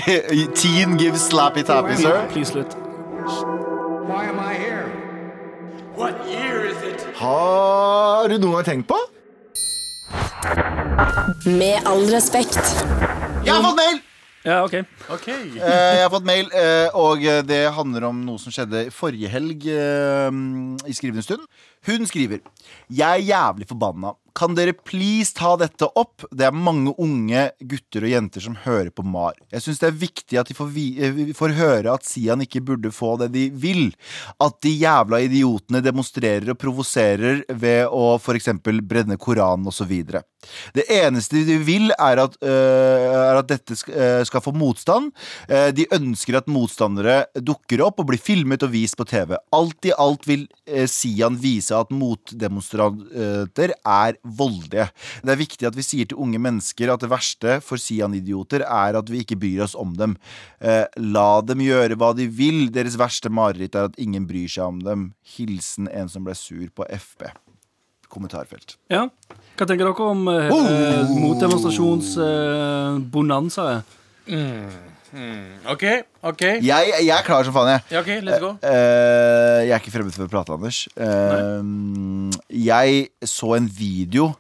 [0.55, 2.23] Teen gives slappy tappy, sir.
[2.31, 2.79] Please, slutt.
[4.07, 4.87] Why am I here?
[7.21, 8.97] Har du noen gang tenkt på?
[11.51, 12.63] Med all respekt.
[13.51, 13.97] Jeg har fått mail!
[14.47, 14.75] Ja, OK.
[14.79, 14.85] Eh,
[15.59, 20.31] jeg har fått mail, eh, og det handler om noe som skjedde forrige helg eh,
[20.87, 21.43] i skrivende stund.
[21.87, 22.43] Hun skriver
[22.93, 24.15] Jeg er jævlig forbanna.
[24.37, 26.23] Kan dere please ta dette opp?
[26.31, 29.35] Det er mange unge gutter og jenter som hører på MAR.
[29.51, 32.93] Jeg syns det er viktig at de får, eh, får høre at Sian ikke burde
[32.95, 33.91] få det de vil.
[34.41, 38.53] At de jævla idiotene demonstrerer og provoserer ved å f.eks.
[38.63, 39.93] brenne Koranen osv.
[40.73, 45.11] Det eneste de vil, er at, øh, er at dette øh, skal få motstand.
[45.49, 49.37] Eh, de ønsker at motstandere dukker opp og blir filmet og vist på TV.
[49.53, 54.89] Alt i alt vil eh, Sian vise at motdemonstranter er voldelige.
[55.23, 58.99] Det er viktig at vi sier til unge mennesker at det verste for Sian-idioter er
[58.99, 60.17] at vi ikke bryr oss om dem.
[60.61, 62.69] Eh, la dem gjøre hva de vil.
[62.75, 65.09] Deres verste mareritt er at ingen bryr seg om dem.
[65.37, 67.29] Hilsen en som ble sur på FB.
[68.11, 68.77] Kommentarfelt.
[68.91, 69.07] Ja.
[69.57, 70.51] Hva tenker dere om eh,
[74.31, 74.90] Oh!
[75.13, 75.71] Motdemonstrasjons-bonanza?
[75.71, 75.85] OK.
[76.23, 77.81] ok Jeg, jeg er klar som faen, jeg.
[77.91, 78.51] Ja, ok, Let's go.
[78.63, 80.89] Uh, jeg er ikke fremmed for å prate, Anders.
[80.97, 84.33] Uh, jeg så en video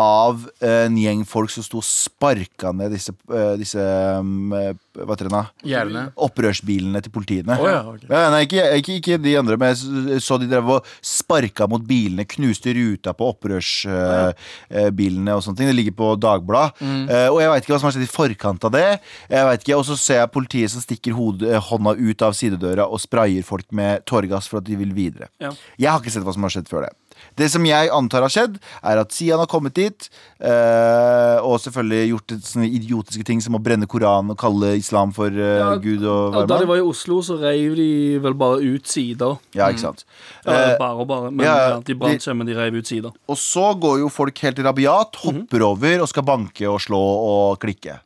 [0.00, 3.80] av eh, en gjeng folk som sto og sparka ned disse, uh, disse
[4.20, 5.40] um, Hva heter det nå?
[5.72, 6.02] Gjerne.
[6.26, 7.56] Opprørsbilene til politiene.
[7.56, 8.04] Oh, ja, ok.
[8.10, 9.78] Ja, nei, ikke, ikke, ikke de andre, men jeg
[10.24, 15.70] så de drev og sparka mot bilene, knuste ruta på opprørsbilene og sånne ting.
[15.72, 16.82] Det ligger på Dagbladet.
[16.82, 18.86] Eh, og jeg veit ikke hva som har skjedd i forkant av det.
[19.30, 22.36] Jeg vet ikke, Og så ser jeg politiet som stikker hodet, eh, hånda ut av
[22.36, 25.30] sidedøra og sprayer folk med tåregass for at de vil videre.
[25.40, 25.52] Ja.
[25.80, 26.92] Jeg har ikke sett hva som har skjedd før det.
[27.38, 30.08] Det som jeg antar har skjedd, er at Sian har kommet dit,
[30.42, 35.28] eh, og selvfølgelig gjort sånne idiotiske ting som å brenne Koranen og kalle islam for
[35.30, 38.58] eh, Ja, Gud og Ja, da de var i Oslo, så reiv de vel bare
[38.64, 39.38] ut sider.
[39.54, 40.04] Ja, ikke sant.
[40.44, 40.76] Mm.
[40.80, 41.30] Bare og bare.
[41.30, 43.14] Men ja, de brant seg, men de reiv ut sider.
[43.30, 47.62] Og så går jo folk helt rabiat, hopper over og skal banke og slå og
[47.62, 48.00] klikke.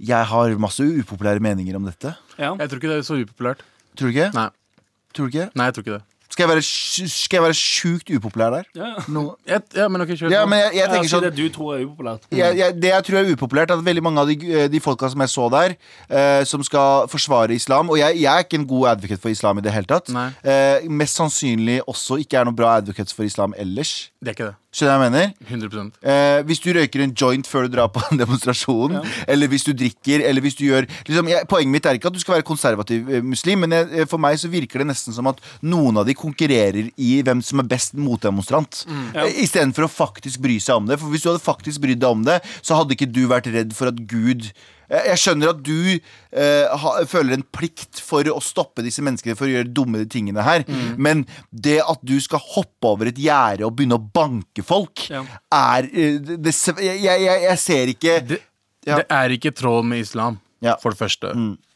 [0.00, 2.14] Jeg har masse upopulære meninger om dette.
[2.38, 2.54] Ja.
[2.54, 3.64] Jeg tror ikke det er så upopulært.
[3.98, 4.30] Tror du ikke?
[4.34, 4.48] Nei,
[5.16, 5.50] Tror du ikke?
[5.58, 6.04] Nei jeg tror ikke det.
[6.28, 6.62] Skal jeg være,
[7.08, 8.66] skal jeg være sjukt upopulær der?
[8.76, 9.02] Ja, ja.
[9.08, 9.22] No.
[9.48, 11.86] Jeg, ja, men ok, kjør Ja, men jeg, jeg tenker sånn det du tror er
[11.88, 12.26] upopulært.
[12.30, 14.36] jeg, jeg, Det jeg tror er upopulært, er at veldig mange av de,
[14.70, 15.74] de folka som jeg så der,
[16.12, 19.58] eh, som skal forsvare islam Og jeg, jeg er ikke en god advocate for islam
[19.58, 20.12] i det hele tatt.
[20.44, 24.10] Eh, mest sannsynlig også ikke er noen bra advocate for islam ellers.
[24.20, 24.56] Det er ikke det.
[24.68, 25.30] Skjønner du hva jeg mener?
[25.48, 29.64] 100 Eh, hvis du røyker en joint før du drar på en demonstrasjon, eller hvis
[29.64, 32.36] du drikker, eller hvis du gjør liksom, jeg, Poenget mitt er ikke at du skal
[32.36, 35.40] være konservativ eh, muslim, men jeg, eh, for meg så virker det nesten som at
[35.64, 38.84] noen av de konkurrerer i hvem som er best motdemonstrant.
[39.16, 39.24] Ja.
[39.24, 41.00] Eh, Istedenfor å faktisk bry seg om det.
[41.00, 43.72] For hvis du hadde faktisk brydd deg om det, så hadde ikke du vært redd
[43.76, 44.50] for at Gud
[44.88, 45.74] Jeg skjønner at du
[46.32, 50.40] eh, ha, føler en plikt for å stoppe disse menneskene for å gjøre dumme tingene
[50.46, 50.64] her,
[50.96, 55.24] men det at du skal hoppe over et gjerde og begynne å banke folk, Ja.
[55.52, 58.40] er eh, det, jeg, jeg, jeg ser ikke Det,
[58.88, 58.96] Ja.
[59.02, 60.76] det er ikke tråd med islam, Ja.
[60.80, 61.34] for det første.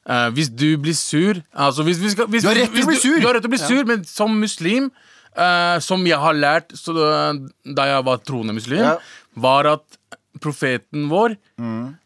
[0.08, 2.96] Eh, hvis du blir sur altså hvis, hvis, hvis, Du har rett til å bli
[2.98, 3.14] sur.
[3.14, 4.88] Du, du har rett til å bli sur, men som muslim,
[5.36, 8.96] uh, som jeg har lært så, da- jeg var troende muslim,
[9.36, 9.84] var at
[10.42, 11.98] profeten vår eh, ven-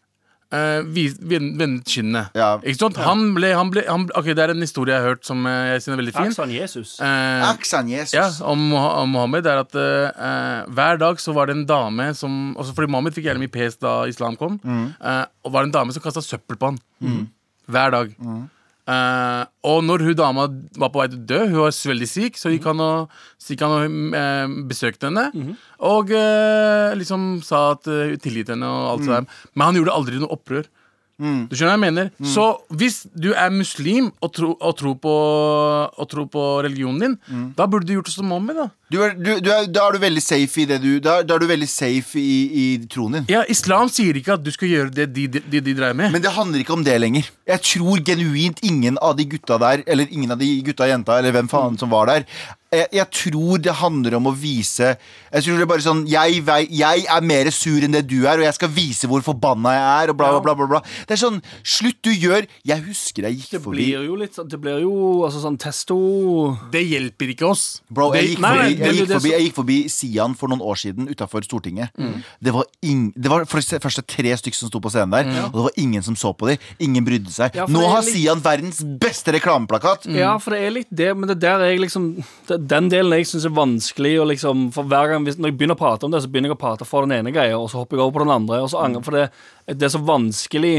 [0.51, 2.31] vendet kinnet.
[2.39, 2.57] Ja.
[2.63, 2.97] Ikke sant?
[3.03, 5.73] Han ble, han ble han, Ok, Det er en historie jeg har hørt som eh,
[5.75, 6.31] jeg synes er veldig fin.
[6.31, 6.95] Aksan Jesus.
[7.01, 8.15] Eh, Aksan Jesus.
[8.15, 12.55] ja, om, om Mohammed er at eh, hver dag så var det en dame som
[12.57, 14.61] altså Fordi Mohammed fikk jævlig mye pes da islam kom.
[14.65, 16.79] eh, og var det en dame som kasta søppel på han.
[17.67, 18.15] Hver dag.
[18.87, 20.47] Eh, og når hun dama
[20.79, 23.65] var på vei til å dø, hun var veldig syk, så gikk han og, gikk
[23.67, 25.57] han og uh, besøkte henne.
[25.91, 29.41] Og uh, liksom sa at uh, hun tilgitt henne og alt det der.
[29.55, 30.71] Men han gjorde aldri noe opprør.
[31.17, 32.09] Du skjønner hva jeg mener?
[32.29, 32.43] Så
[32.77, 35.13] hvis du er muslim og, tro, og, tror, på,
[35.97, 39.15] og tror på religionen din, da burde du gjort det som Mommy, da Du er,
[39.17, 41.49] du, du er, da er du veldig safe i det du Da, da er du
[41.49, 43.25] veldig safe i, i troen din.
[43.33, 46.13] Ja, Islam sier ikke at du skal gjøre det de, de, de, de dreier med.
[46.15, 47.33] Men det handler ikke om det lenger.
[47.49, 51.19] Jeg tror genuint ingen av de gutta der, eller ingen av de gutta og jenta,
[51.19, 52.29] eller hvem faen som var der,
[52.77, 56.43] jeg, jeg tror det handler om å vise Jeg tror det er bare sånn jeg,
[56.73, 59.87] jeg er mer sur enn det du er, og jeg skal vise hvor forbanna jeg
[60.07, 60.55] er, og bla, bla, bla.
[60.61, 60.83] bla, bla.
[61.09, 64.37] Det er sånn Slutt, du gjør Jeg husker jeg gikk Det forbi blir jo litt
[64.37, 64.95] sånn Det blir jo
[65.27, 65.97] altså sånn testo
[66.73, 67.65] Det hjelper ikke oss.
[67.91, 70.79] Bro, jeg gikk, Nei, forbi, jeg, gikk forbi, jeg gikk forbi Sian for noen år
[70.81, 71.93] siden utafor Stortinget.
[71.99, 72.21] Mm.
[72.43, 75.29] Det var, ing, det var for det første tre stykker som sto på scenen der,
[75.49, 76.63] og det var ingen som så på dem.
[76.83, 77.55] Ingen brydde seg.
[77.55, 77.61] Mm.
[77.63, 80.07] Ja, Nå har litt- Sian verdens beste reklameplakat.
[80.17, 82.09] Ja, for det er litt det, men det der er jeg liksom
[82.49, 85.59] det, Den delen jeg syns er vanskelig å liksom For hver gang hvis, Når jeg
[85.61, 87.69] begynner å prate om det, så begynner jeg å prate for den ene greia, og
[87.71, 89.27] så hopper jeg over på den andre, og så angrer For det,
[89.73, 90.77] det er så vanskelig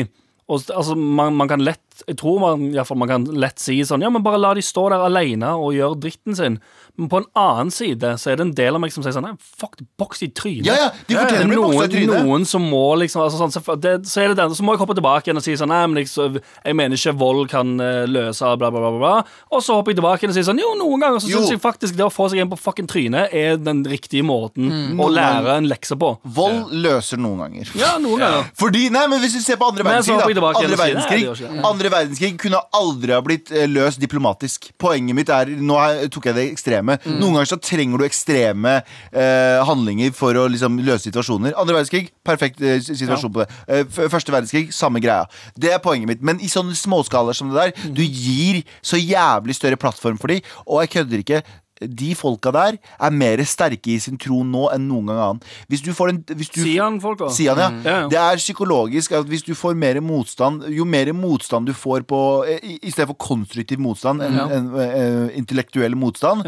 [0.47, 3.58] og, altså, man, man kan lett Jeg tror man, i hvert fall man kan lett
[3.60, 6.60] si sånn Ja, men bare la de stå der alene og gjøre dritten sin.
[6.98, 9.26] Men på en annen side så er det en del av meg som sier sånn
[9.28, 10.66] Nei, fuck, boks i trynet.
[10.70, 12.24] Ja, ja, de fortjener å bli boksa i trynet.
[12.26, 14.82] noen som må liksom altså, sånn, så, det, så er det den, så må jeg
[14.82, 18.06] hoppe tilbake igjen og si sånn Nei, men jeg, jeg mener ikke vold kan eh,
[18.10, 19.14] løse bla, bla, bla, bla.
[19.54, 21.62] Og så hopper jeg tilbake igjen og sier sånn Jo, noen ganger så syns jeg
[21.64, 25.00] faktisk det å få seg en på fucking trynet er den riktige måten Mm.
[25.00, 26.10] å lære en lekse på.
[26.36, 27.70] Vold løser noen ganger.
[27.80, 28.50] Ja, noen ganger.
[28.60, 31.62] Fordi, nei, men Hvis du ser på andre verdenskrig, da, andre verdenskrig, det.
[31.88, 34.69] Andre verdenskrig kunne aldri ha blitt eh, løst diplomatisk.
[34.82, 35.78] Poenget mitt er Nå
[36.13, 36.97] tok jeg det ekstreme.
[37.04, 37.17] Mm.
[37.21, 38.73] Noen ganger så trenger du ekstreme
[39.12, 41.56] eh, handlinger for å liksom løse situasjoner.
[41.58, 43.47] Andre verdenskrig, perfekt eh, situasjon på det.
[43.67, 45.28] Eh, første verdenskrig, samme greia.
[45.58, 46.26] Det er poenget mitt.
[46.26, 47.93] Men i sånne småskalaer som det der, Mm.
[47.93, 51.41] du gir så jævlig større plattform for dem, og jeg kødder ikke.
[51.82, 55.42] De folka der er mer sterke i sin tro nå enn noen gang annen.
[55.72, 57.30] Hvis du får en hvis du, Sian, han folk, da?
[57.34, 57.70] Sier han, ja.
[57.70, 57.86] Mm.
[57.86, 58.10] Ja, ja.
[58.13, 62.20] Det er psykologisk at hvis du får mer motstand Jo mer motstand du får på
[62.58, 64.46] I, i stedet for konstruktiv motstand enn Ja.
[64.54, 66.46] en, en, intellektuell motstand,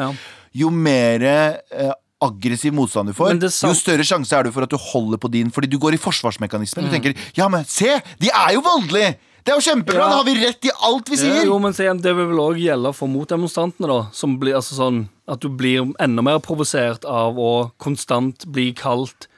[0.56, 4.78] jo mer eh, aggressiv motstand du får, jo større sjanse er du for at du
[4.78, 6.86] holder på din Fordi du går i forsvarsmekanismen.
[6.86, 6.90] Mm.
[6.90, 7.98] Du tenker ja, men se!
[8.22, 9.16] De er jo voldelige!
[9.44, 10.04] Det er jo kjempebra!
[10.04, 10.10] Ja.
[10.12, 11.42] Da har vi rett i alt vi sier!
[11.48, 14.00] Jo, men igjen, Det vil vel òg gjelde for motdemonstrantene, da.
[14.16, 19.30] Som blir altså sånn At du blir enda mer provosert av å konstant bli kalt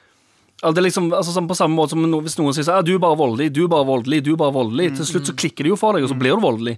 [0.62, 2.84] Altså det er liksom, altså sånn På samme måte som no, hvis noen sier sånn,
[2.86, 5.34] 'du er bare voldelig', 'du er bare voldelig', du er bare voldelig Til slutt så
[5.34, 6.76] klikker det jo for deg, og så blir du voldelig.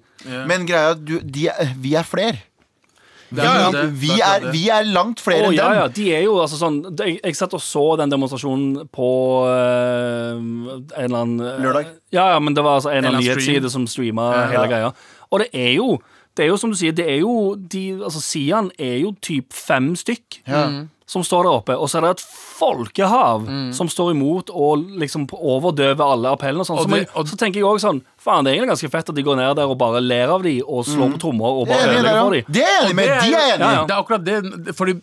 [0.48, 2.40] Men greia er at vi er flere.
[3.30, 3.70] Det ja.
[3.90, 5.74] Vi, er, vi er langt flere oh, enn dem.
[5.78, 9.08] ja, de er jo altså sånn Jeg, jeg satt og så den demonstrasjonen på
[9.48, 11.86] øh, en eller annen øh, Lørdag?
[12.14, 13.54] Ja, ja, men det var altså en eller annen En eller annen stream.
[13.54, 14.46] nyhetsside som streama Ja.
[14.52, 14.92] hele greia.
[15.30, 15.98] Og det er jo
[16.36, 19.52] det er jo som du sier, det er jo de, altså Sian er jo typ
[19.54, 20.64] fem stykk Ja.
[21.06, 22.24] som står der oppe, og så er det et
[22.58, 26.78] folkehav som står imot og liksom overdøver alle appellene og sånn.
[26.82, 29.10] Og Så, det- og- så tenker jeg også sånn Faen, det er egentlig ganske fett
[29.12, 31.66] at de går ned der og bare ler av de og slår på trommer og
[31.68, 32.42] bare ødelegger for de.
[32.56, 33.04] Det er enig med.
[33.04, 33.64] Det De er enige enig.
[33.66, 33.82] Ja, ja.
[33.84, 34.74] Det er akkurat det.
[34.78, 34.94] Fordi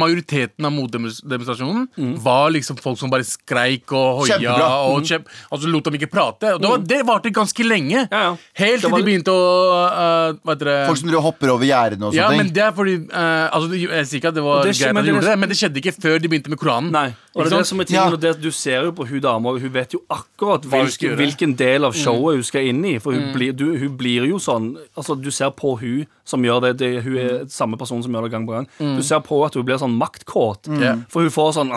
[0.00, 2.14] majoriteten av motdemonstrasjonen Mm.
[2.22, 4.38] var liksom folk som bare skreik og hoia.
[4.38, 4.68] Kjempebra.
[4.94, 6.54] Og, kjemp, og så lot dem ikke prate.
[6.54, 8.06] Og det, var, det varte ganske lenge.
[8.06, 8.08] Mm.
[8.10, 8.36] Ja, ja.
[8.54, 9.44] Helt til de begynte å
[9.84, 12.46] uh, Hva heter det Folk som driver og hopper over gjerdene og sånne ja, men
[12.48, 12.54] ting.
[12.56, 15.04] det er fordi uh, altså, Jeg sier ikke at det var det greit men at
[15.04, 16.90] de det- gjorde det, men det skjedde ikke før de begynte med Koranen.
[16.94, 18.12] Nei, og det er det som er tingen, Ja.
[18.12, 21.84] og det, Du ser jo på hun dama, hun vet jo akkurat hvilken, hvilken del
[21.84, 22.98] av showet hun skal inn i.
[22.98, 23.20] For Mm.
[23.22, 26.76] hun, blir, du, hun blir jo sånn Altså Du ser på hun som gjør det,
[26.78, 28.66] det Hun er samme person som gjør det gang på gang.
[28.80, 28.96] Mm.
[28.96, 30.66] Du ser på at hun blir sånn maktkåt.
[30.68, 31.04] Mm.
[31.08, 31.70] For hun får sånn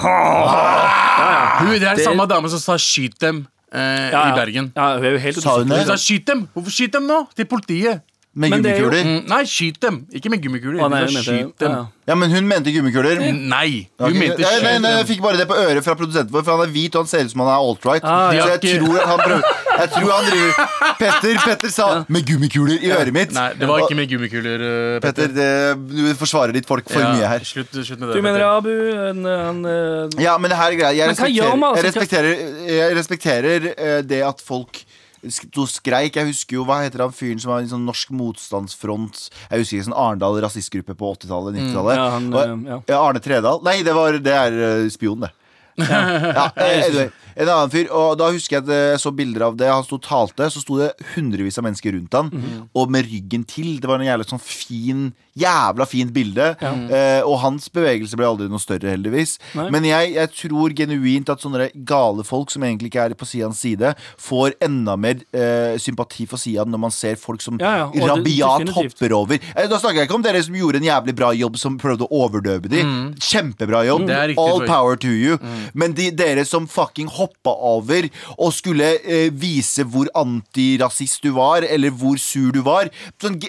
[1.64, 4.72] Hun, det er Det- samme dame som sa 'skyt dem' eh, ja, i Bergen.
[4.76, 5.78] Ja, hun er jo helt Sa hun det?
[5.78, 6.48] Hun sa 'skyt dem'!
[6.56, 7.28] Hvorfor skyt dem nå?
[7.36, 8.02] Til politiet.
[8.36, 9.04] Med Men det er jo- gummikuler.
[9.22, 9.98] Mm, nei, skyt dem!
[10.12, 10.80] Ikke med gummikuler.
[10.82, 11.70] Å, nei, jeg mente- skyt dem.
[11.72, 11.86] ja, ja.
[12.08, 13.20] Ja, men hun mente gummikuler.
[13.32, 15.16] Nei, Ok, hun mente nei, nei, skyt nei, Jeg dem.
[15.16, 17.24] fikk bare det på øret fra produsenten vår, for han er hvit og han ser
[17.24, 18.04] ut som han er alt-right.
[18.04, 19.44] Ah, så jeg tror han prøver
[19.74, 20.52] Jeg tror han driver
[20.98, 23.32] Petter, Petter sa 'med gummikuler' i øret mitt.
[23.34, 25.50] Nei, det var ikke med gummikuler, uh, Petter, det,
[25.94, 27.40] du forsvarer ditt folk for Ja, mye her.
[27.46, 28.16] Slutt, slutt med det.
[28.18, 28.58] Du mener Petter.
[28.58, 28.70] Abu
[29.10, 30.98] en, en, eh, Ja, men det her er greit.
[30.98, 34.84] Jeg Men hva respekterer, jeg respekterer, jeg respekterer eh, det at folk
[35.32, 36.16] sto skreik.
[36.16, 39.30] Jeg husker jo, Hva heter han fyren som var en sånn norsk motstandsfront?
[39.52, 41.96] Jeg husker ikke, sånn Arendal rasistgruppe på 80-tallet, 90-tallet.
[41.96, 42.82] ja, han, Og- eh, ja.
[42.88, 43.62] ja, Arne Tredal.
[43.64, 44.52] Nei, det, var, det er
[44.84, 45.32] uh, spion, det.
[45.78, 47.88] Ja, eh, anyway, en annen fyr.
[47.92, 49.68] Og da husker jeg at jeg så bilder av det.
[49.72, 52.68] Han sto og talte, så sto det hundrevis av mennesker rundt han Mhm.
[52.76, 53.80] og med ryggen til.
[53.82, 56.52] Det var en jævla sånn fin Jævla fint bilde.
[56.62, 59.40] Eh, og hans bevegelse ble aldri noe større, heldigvis.
[59.58, 59.64] Nei.
[59.74, 63.58] Men jeg, jeg tror genuint at sånne gale folk som egentlig ikke er på Sians
[63.58, 68.06] side, får enda mer eh, sympati for Sian når man ser folk som Ja, ja,
[68.12, 69.40] rabiat det- hopper over.
[69.56, 72.06] Eh, da snakker jeg ikke om dere som gjorde en jævlig bra jobb som prøvde
[72.06, 72.84] å overdøve de.
[73.18, 74.06] Kjempebra jobb.
[74.06, 74.14] Mm.
[74.36, 75.40] Riktig, All power to you.
[75.74, 81.64] Men de, dere som fucking hoppa over og skulle eh, vise hvor antirasist du var,
[81.68, 82.90] eller hvor sur du var
[83.22, 83.40] sånn,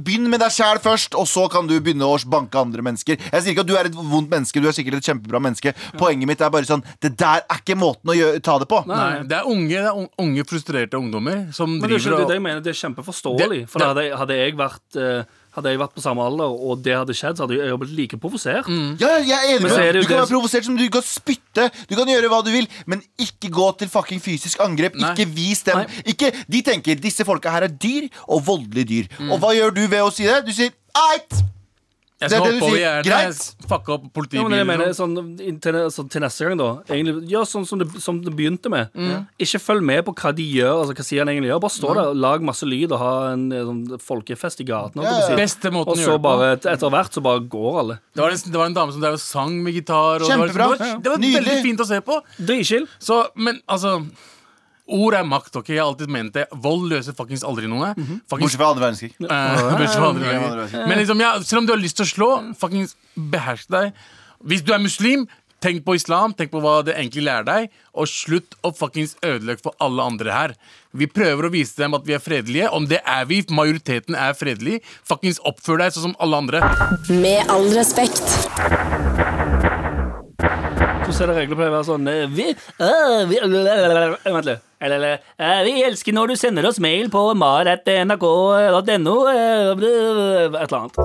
[0.00, 3.16] Begynn med deg sjæl først, og så kan du begynne å banke andre mennesker.
[3.30, 5.72] Jeg sier ikke at du er et vondt menneske, du er sikkert et kjempebra menneske.
[6.00, 8.82] Poenget mitt er bare sånn Det der er ikke måten å gjøre, ta det på.
[8.90, 12.16] Nei, det er unge, det er unge frustrerte ungdommer som Men det er, ikke, det,
[12.18, 13.60] er og det jeg mener, det er kjempeforståelig.
[13.64, 15.24] Det- For det- hadde, hadde jeg vært eh,
[15.56, 18.20] hadde jeg vært på samme alder, og det hadde skjedd, så hadde jeg blitt like
[18.22, 18.68] provosert.
[19.00, 20.00] Ja, jeg er enig med deg.
[20.00, 23.04] Du kan være provosert som du kan spytte, du kan gjøre hva du vil, men
[23.20, 24.98] ikke gå til fucking fysisk angrep.
[25.00, 25.14] Nei.
[25.14, 25.84] Ikke vis dem.
[26.08, 29.14] Ikke, de tenker disse folka her er dyr, og voldelige dyr.
[29.18, 29.32] Mm.
[29.34, 30.42] Og hva gjør du ved å si det?
[30.46, 30.74] Du sier
[31.10, 31.42] eit!
[32.20, 33.02] Jeg Det er skal det du sier.
[33.06, 33.38] Greit.
[33.64, 34.56] Fuck Fucke opp Ja, men politibilen.
[34.58, 35.14] jeg mener, liksom.
[35.16, 38.68] sånn, til, så til neste gang, da egentlig, Gjør sånn som det, som det begynte
[38.68, 38.90] med.
[38.94, 39.26] Mm.
[39.40, 40.74] Ikke følg med på hva de gjør.
[40.82, 43.46] Altså, hva sier han egentlig gjør Bare stå der, lag masse lyd og ha en
[43.52, 45.00] eh, sånn, folkefest i gaten.
[45.02, 45.36] Ja, ja.
[45.36, 47.98] Beste måten Og så bare, et- etter hvert så bare går alle.
[48.14, 50.20] Det var, en, det var en dame som drev og sang med gitar.
[50.20, 50.50] Og Kjempebra.
[50.52, 52.20] Det var, det var, det var veldig fint å se på.
[52.36, 52.86] Dritchill.
[52.98, 54.02] Så, men altså
[54.90, 55.68] Ord er makt, ok?
[55.72, 56.46] Jeg har alltid ment det.
[56.64, 57.92] Vold løser fuckings aldri noe.
[57.96, 58.22] Mhm.
[58.30, 59.12] Fuckings Bortsett fra andre verdenskrig.
[59.20, 60.86] Eh, bortsett fra andre verdenskrig.
[60.90, 63.92] Men liksom, ja, selv om du har lyst til å slå, fuckings behersk deg.
[64.50, 65.26] Hvis du er muslim,
[65.60, 69.60] tenk på islam, tenk på hva det egentlig lærer deg, og slutt å fuckings ødelegge
[69.66, 70.54] for alle andre her.
[70.96, 72.70] Vi prøver å vise dem at vi er fredelige.
[72.72, 76.64] Om det er vi, majoriteten er fredelig, fuckings oppfør deg sånn som alle andre.
[77.12, 78.24] Med all respekt.
[81.10, 84.46] Hvordan er det regler på det å være sånn eh, vi, øh, vi, øh, Vent
[84.46, 84.60] litt.
[84.78, 91.00] Eller, øh, vi elsker når du sender oss mail på mar.nrk.no Et eller annet.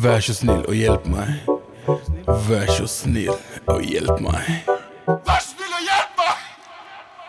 [0.00, 1.52] Vær så snill og hjelp meg.
[2.48, 3.36] Vær så snill
[3.68, 4.72] og hjelp meg.
[5.04, 6.48] Vær snill Og hjelp meg!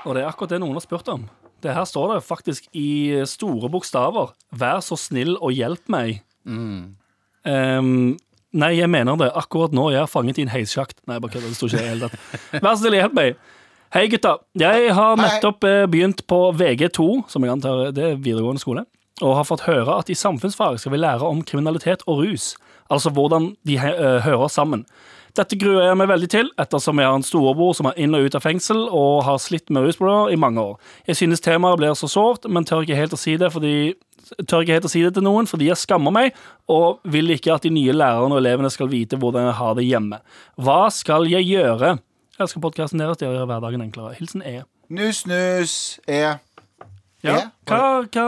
[0.05, 1.27] Og det er akkurat det noen har spurt om.
[1.59, 4.31] Det her står det faktisk i store bokstaver.
[4.55, 6.23] Vær så snill og hjelp meg.
[6.47, 8.15] Ehm,
[8.51, 9.31] nei, jeg mener det.
[9.37, 10.97] Akkurat nå er jeg fanget i en heissjakt.
[11.09, 11.51] Nei, bare kødder.
[11.51, 12.63] Det sto ikke det i det hele tatt.
[12.63, 13.41] Vær så snill hjelp meg.
[13.91, 14.37] Hei, gutta.
[14.55, 18.85] Jeg har nettopp eh, begynt på VG2, som jeg antar det er videregående skole,
[19.19, 22.53] og har fått høre at i samfunnsfag skal vi lære om kriminalitet og rus.
[22.91, 24.85] Altså hvordan de eh, hører sammen.
[25.37, 28.27] Dette gruer jeg meg veldig til, ettersom jeg har en storebror som er inn og
[28.27, 30.79] ut av fengsel og har slitt med rusproblemer i mange år.
[31.07, 33.93] Jeg synes temaet blir så sårt, men tør ikke helt å si det fordi
[34.47, 36.35] tør ikke helt å si det til noen fordi jeg skammer meg,
[36.71, 39.87] og vil ikke at de nye lærerne og elevene skal vite hvordan jeg har det
[39.87, 40.21] hjemme.
[40.59, 41.95] Hva skal jeg gjøre?
[42.35, 44.15] Jeg elsker podkasten deres, det gjør hverdagen enklere.
[44.19, 44.61] Hilsen E.
[44.91, 45.73] Nus, nus,
[46.07, 46.25] e.
[47.21, 47.51] Ja.
[47.69, 48.23] Hva, hva,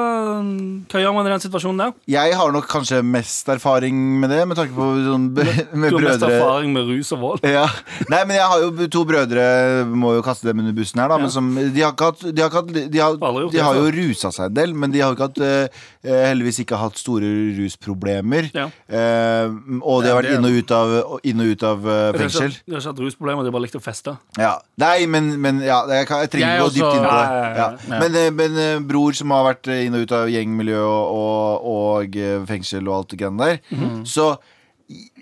[0.91, 1.93] hva gjør man i den situasjonen der?
[2.13, 6.05] Jeg har nok kanskje mest erfaring med det, med tanke på sånn, med Du har
[6.11, 7.47] mest erfaring med rus og vold.
[7.49, 7.65] Ja.
[8.13, 9.47] Nei, men jeg har jo to brødre,
[9.89, 11.17] må jo kaste dem under bussen her, da.
[11.17, 11.25] Ja.
[11.25, 13.65] Men som, de har ikke hatt De har, ikke hatt, de har, de har, de
[13.65, 16.75] har jo rusa seg en del, men de har jo ikke hatt eh, heldigvis ikke
[16.81, 18.49] hatt store rusproblemer.
[18.55, 18.65] Ja.
[18.91, 22.57] Eh, og de har vært inn og ut av, inn og ut av eh, fengsel.
[22.65, 24.15] de har ikke hatt rusproblemer, de har bare likt å feste.
[24.39, 24.53] Ja.
[24.83, 27.43] Nei, men, men ja, jeg, kan, jeg trenger ikke gå dypt inn på det.
[27.61, 27.69] Ja.
[27.93, 31.69] Men, eh, men eh, bror som har vært inn og ut av gjengmiljø og, og,
[31.77, 34.03] og eh, fengsel og alt det greiene der, Mhm.
[34.09, 34.33] så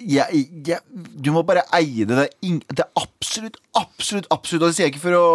[0.01, 0.79] jeg, jeg,
[1.21, 2.15] du må bare eie det.
[2.17, 5.25] Det er, ing, det er absolutt, absolutt, absolutt Og det sier jeg ikke for å,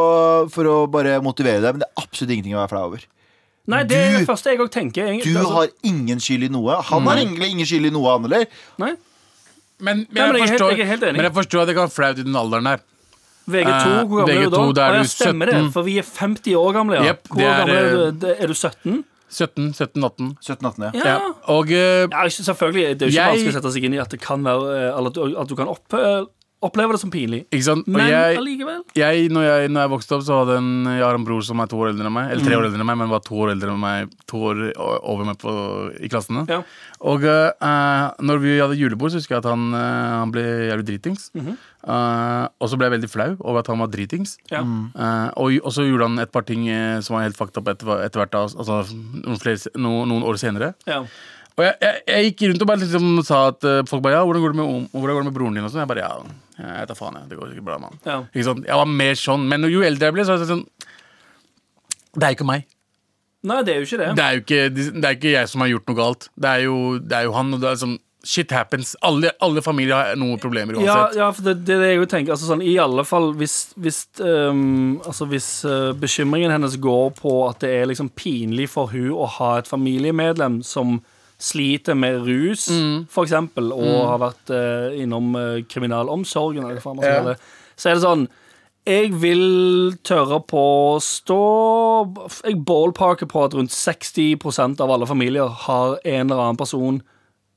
[0.53, 3.07] for å bare motivere deg, men det er absolutt ingenting å være flau over.
[3.67, 5.07] Nei, det er det første jeg òg tenker.
[5.11, 5.33] egentlig.
[5.35, 6.77] Du Altså, har ingen skyld i noe.
[6.91, 8.47] Han har egentlig ingen skyld i noe, han heller.
[8.79, 8.93] Nei.
[9.79, 11.75] Men, men, Nei, men jeg jeg forstår, jeg helt jeg men jeg forstår at det
[11.77, 12.85] kan være flaut i den alderen der.
[13.47, 14.57] VG2, Eh, hvor gammel er du da?
[14.63, 16.95] VG2, da er ja, stemmer stemmer det, for vi er 50 år gamle.
[16.97, 17.03] Ja.
[17.13, 18.27] Yep, hvor er, gammel er eh, du?
[18.33, 19.05] Er du 17?
[19.29, 20.31] 17, 17, 18.
[20.41, 20.91] 17-18, ja.
[20.95, 21.05] Ja.
[21.05, 21.31] Ja.
[21.53, 22.99] Og uh, Ja, selvfølgelig.
[22.99, 24.75] Det er jo ikke Jeg- vanskelig å sette seg inn i at det kan være
[24.77, 25.83] eh, Eller at du, at du kan opp,
[26.63, 27.45] eh, oppleve det som pinlig.
[27.53, 27.87] ikke sant?
[27.87, 28.83] Og Men jeg, allikevel.
[28.97, 31.61] jeg, når jeg, når jeg vokste opp, så hadde en, jeg har en bror som
[31.61, 32.31] er to år eldre enn meg.
[32.33, 32.61] Eller tre Mm.
[32.61, 35.39] år eldre enn meg, men var to år eldre enn meg To år over meg
[35.39, 35.53] på,
[36.03, 36.47] i klassene.
[36.49, 36.63] Ja.
[37.07, 40.87] Og uh, når vi hadde julebord, så husker jeg at han, uh, han ble jævlig
[40.87, 41.31] dritings.
[41.35, 41.57] Mm -hmm.
[41.87, 44.37] uh, og så ble jeg veldig flau over at han var dritings.
[44.51, 44.61] Ja.
[44.61, 46.67] Eh, og, og så gjorde han et par ting
[47.03, 48.35] som var helt fucked up etter, etter hvert.
[48.35, 48.85] Altså,
[49.25, 50.75] noen, flere, noen, noen år senere.
[50.87, 51.05] Ja.
[51.57, 54.25] Og jeg, jeg, jeg gikk rundt og bare liksom sa at eh, folk bare ja,
[54.29, 55.65] hvordan går det med, om- hvordan går det med broren din?
[55.65, 55.83] Og sånn.
[55.87, 56.11] Jeg bare ja,
[56.83, 57.29] jeg tar faen, jeg.
[57.31, 57.97] Det går sikkert bra, mann.
[58.05, 58.19] Ja.
[58.33, 58.65] Ikke sant?
[58.69, 59.47] Jeg var mer sånn.
[59.49, 60.67] Men jo eldre jeg ble, så er jeg sånn
[62.17, 62.67] Det er ikke meg.
[63.47, 64.09] Nei, det er jo ikke det.
[64.19, 64.61] Det er jo ikke,
[65.01, 66.29] det er ikke jeg som har gjort noe galt.
[66.35, 67.55] Det er jo, det er jo han.
[67.57, 68.97] Og det er sånn Shit happens.
[69.07, 71.15] Alle, alle familier har noen problemer uansett.
[71.15, 74.01] ja, for det, det er det jeg tenker altså sånn, I alle fall hvis, hvis,
[74.19, 79.13] um, altså hvis uh, bekymringen hennes går på at det er liksom pinlig for hun
[79.15, 80.97] å ha et familiemedlem som
[81.39, 82.67] sliter med rus,
[83.13, 87.37] for eksempel, og har vært eh, innom eh, kriminalomsorgen, eller hva man skal Ja.
[87.77, 88.29] så er det sånn
[88.87, 90.61] jeg vil tørre på
[90.95, 91.39] å stå
[92.47, 97.03] Jeg ballparker på at rundt 60% av alle familier har en eller annen person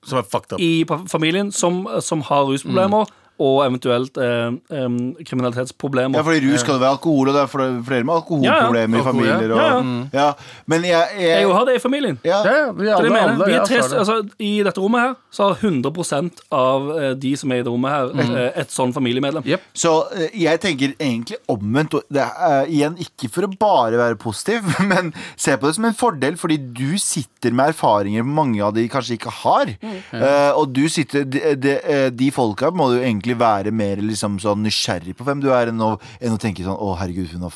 [0.04, 0.60] Som up.
[0.60, 3.06] i familien som, som har rusproblemer,
[3.40, 4.88] og eventuelt eh, eh,
[5.26, 6.20] kriminalitetsproblemer.
[6.20, 7.52] Ja, fordi rus kan jo være alkohol, og det er
[7.88, 9.04] flere med alkoholproblemer i ja.
[9.04, 9.54] i familier.
[9.54, 10.30] Og, Ja, ja, ja.
[10.66, 12.20] Men jeg, jeg jeg, jo har det i familien.
[12.24, 12.40] ja.
[12.46, 13.98] Ja, ja, vi Det er det alle, alle, Vi ja, er er det.
[13.98, 17.72] altså, I dette rommet her så har 100% av eh, de som er i det
[17.72, 18.36] rommet her, mm.
[18.64, 19.46] et sånn familiemedlem.
[19.46, 19.68] Yep.
[19.78, 21.94] Så eh, jeg tenker egentlig omvendt.
[22.00, 25.78] og Det er, eh, igjen, ikke for å bare være positiv, men se på det
[25.78, 29.74] som en fordel, fordi du sitter med erfaringer mange av de kanskje ikke har.
[29.80, 34.40] Eh, og du sitter de, de, eh, de folka må du egentlig være mer liksom
[34.42, 37.48] sånn nysgjerrig på hvem du er, enn å, enn å tenke sånn Å, herregud, hun
[37.50, 37.56] har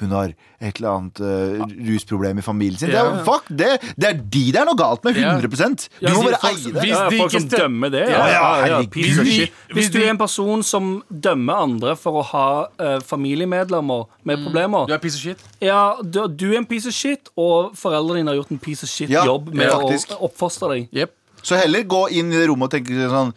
[0.00, 2.92] hun har et eller annet uh, rusproblem i familien sin.
[2.92, 5.16] Det er, fuck, det, det er de det er noe galt med.
[5.20, 6.84] 100% Du må bare eie det.
[6.84, 8.04] Hvis de folk som dømmer det.
[8.12, 8.90] Ja, ja, herregud.
[8.94, 12.48] piece of Hvis du er en person som dømmer andre for å ha
[12.80, 15.46] uh, familiemedlemmer med problemer Du er piece of shit.
[15.64, 18.86] Ja, du, du er en piece of shit, og foreldrene dine har gjort en piece
[18.86, 20.92] of shit Ja, jobb med å oppfostre deg.
[20.96, 21.16] Jep.
[21.42, 23.32] Så heller gå inn i det rommet og tenke sånn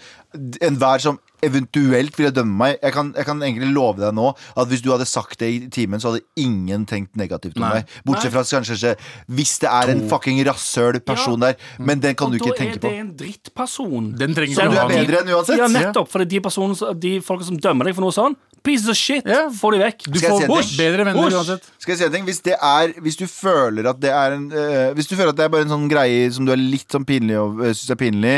[0.66, 4.70] Enhver som eventuelt ville dømme meg jeg kan, jeg kan egentlig love deg nå at
[4.72, 7.82] hvis du hadde sagt det i timen, så hadde ingen tenkt negativt om Nei.
[7.84, 7.92] deg.
[8.08, 8.94] Bortsett fra kanskje ikke
[9.38, 11.54] hvis det er en fucking rasshøl person der.
[11.78, 12.64] Men den kan du ikke Og på.
[12.64, 14.10] da er det en drittperson.
[14.18, 15.62] Den trenger Som ikke du er bedre enn uansett.
[15.62, 16.10] Ja, nettopp.
[16.10, 19.26] For de, personene, som- de folka som dømmer deg for noe sånn, pieces of shit,
[19.28, 19.50] Ja.
[19.52, 20.06] få de vekk.
[20.08, 20.78] Du får Bush.
[20.80, 21.36] bedre venner Bush.
[21.36, 21.68] uansett.
[21.80, 22.26] Skal jeg si en ting?
[22.28, 25.38] Hvis, det er, hvis du føler at det er en uh, Hvis du føler at
[25.38, 27.92] det er bare en sånn greie som du er litt sånn pinlig og uh, syns
[27.92, 28.36] er pinlig,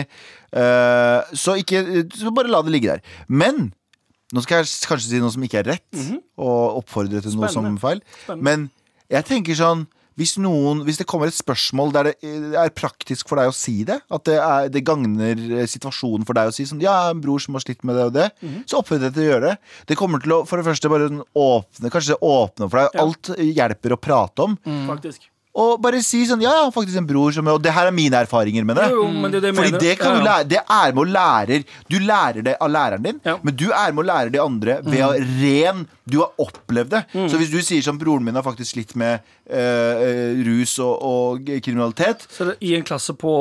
[0.55, 3.01] uh, så ikke Så bare la det ligge der.
[3.28, 3.69] Men
[4.34, 5.99] nå skal jeg kanskje si noe som ikke er rett,
[6.41, 8.01] og oppfordre til noe som feil.
[8.26, 8.43] Spennende.
[8.43, 8.65] Men
[9.13, 9.86] jeg tenker sånn
[10.20, 12.16] hvis, noen, hvis det kommer et spørsmål der det
[12.59, 16.38] er praktisk for deg å si det, at det, er, det gagner eh, situasjonen for
[16.38, 18.30] deg å si sånn Ja, en bror som har slitt med det og det,
[18.70, 19.55] så oppfordrer jeg til å gjøre det.
[19.91, 22.95] Det kommer til å for det første bare sånn åpne Kanskje det åpner for deg.
[22.95, 23.05] Ja.
[23.05, 24.57] Alt hjelper å prate om.
[24.89, 25.28] Faktisk.
[25.56, 27.93] Og bare si sånn Ja, jeg har faktisk en bror som Og det her er
[27.95, 28.89] mine erfaringer med det.
[28.91, 31.60] Jo, jo, men det det Fordi det, kan du lære, det er med å lære
[31.91, 33.38] Du lærer det av læreren din, Ja.
[33.41, 37.03] men du er med å lære de andre ved å ren Du har opplevd det.
[37.32, 41.47] Så hvis du sier som broren min har faktisk slitt med eh, rus og, og
[41.64, 43.32] kriminalitet Så det, I en klasse på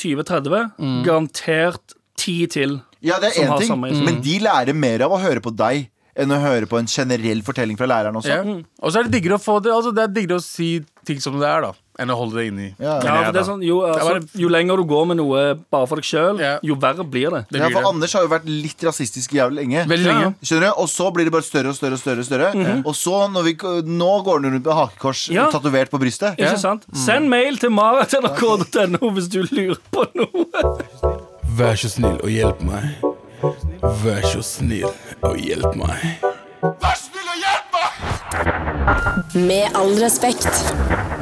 [0.00, 0.70] 20-30,
[1.04, 2.78] garantert ti til.
[3.04, 3.74] Ja, det er én ting,
[4.06, 7.42] men de lærer mer av å høre på deg enn å høre på en generell
[7.46, 8.30] fortelling fra læreren også.
[8.30, 8.58] Ja.
[8.82, 11.18] Og så er det diggere å få det Altså det er diggere å si ting
[11.20, 12.66] som det er, da, enn å holde det inni.
[12.80, 12.94] Ja.
[13.04, 15.42] Ja, ja det sånn, jo, altså, jo lenger du går med noe
[15.72, 16.54] bare for deg sjøl, Ja.
[16.64, 17.42] jo verre blir det.
[17.50, 17.90] Det Ja, for det.
[17.90, 19.84] Anders har jo vært litt rasistisk jævlig lenge.
[19.90, 20.30] Lenge.
[20.40, 20.80] Skjønner du?
[20.80, 21.98] Og så blir det bare større og større.
[21.98, 22.54] og større, større.
[22.54, 22.86] Mm -hmm.
[22.86, 23.54] Og så, når vi,
[23.84, 25.50] nå går han rundt med hakekors Ja.
[25.50, 26.38] tatovert på brystet.
[26.38, 26.86] Ikke sant?
[26.94, 30.46] Send mail til marat.nrk.no hvis du lurer på noe.
[31.44, 32.96] Vær så snill og hjelp meg.
[33.82, 34.88] Vær så snill
[35.24, 35.96] og hjelp meg.
[39.34, 40.48] Med all respekt.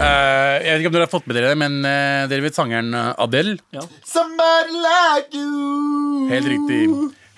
[0.02, 2.58] Uh, jeg vet ikke om dere har fått med dere det, men uh, dere vet
[2.58, 3.58] sangeren Adele?
[3.74, 3.86] Ja.
[4.06, 6.28] Somebody like you.
[6.32, 6.84] Helt riktig.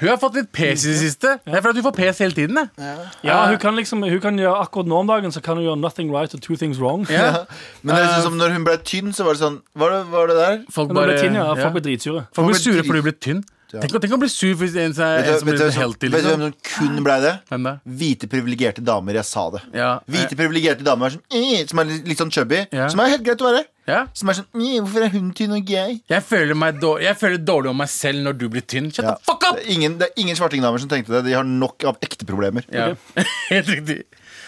[0.04, 1.36] Hun har fått litt pes i det siste.
[1.46, 2.58] Det er fordi du får pes hele tiden.
[2.58, 2.94] det.
[3.24, 5.78] Ja, hun kan liksom Hun kan gjøre akkurat nå om dagen Så kan hun gjøre
[5.78, 7.06] nothing right and two things wrong.
[7.08, 7.46] Ja.
[7.82, 10.00] Men det er sånn som når hun ble tynn, så var det sånn Var det,
[10.10, 10.58] var det der?
[10.74, 11.46] Folk bare ble tynn, ja.
[11.52, 11.56] ja.
[11.62, 12.24] Folk ble dritsure.
[12.34, 13.44] Folk ble Folk sure fordi hun ble tynn.
[13.80, 16.08] Tenk, å- tenk å bli sur hvis en, som er- Vet vet, blir du, healthy.
[16.08, 16.54] vet du hvem Liksom.
[16.74, 17.34] som kun ble det?
[17.50, 17.72] Hvem da?
[17.88, 19.12] Hvite privilegerte damer.
[19.14, 19.62] Jeg sa det.
[19.74, 19.98] Ja.
[20.08, 22.66] Hvite privilegerte damer som, eh, som er litt, litt sånn chubby.
[22.72, 22.88] Ja.
[22.88, 23.64] Som er helt greit å være.
[23.86, 24.06] Ja.
[24.14, 26.00] Som er sånn eh, Hvorfor er hun tynn og gay?
[26.08, 26.22] jeg?
[26.24, 28.90] Føler, meg dår- jeg føler dårlig om meg selv når du blir tynn.
[28.92, 29.14] Shut Ja.
[29.14, 29.56] the fuck up!
[29.56, 31.24] Det er ingen, det er ingen svartingdamer som tenkte det.
[31.26, 32.64] De har nok av ekte problemer.
[32.72, 32.94] Ja.
[33.50, 34.04] Helt riktig.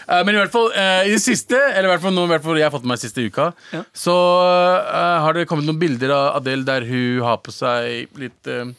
[0.08, 2.54] Eh, men i hvert fall i det siste, eller i hvert fall noe hvert fall
[2.56, 3.82] jeg har fått med meg siste uka, Ja.
[3.92, 8.46] så uh, har det kommet noen bilder av Adele der hun har på seg litt
[8.46, 8.70] uh,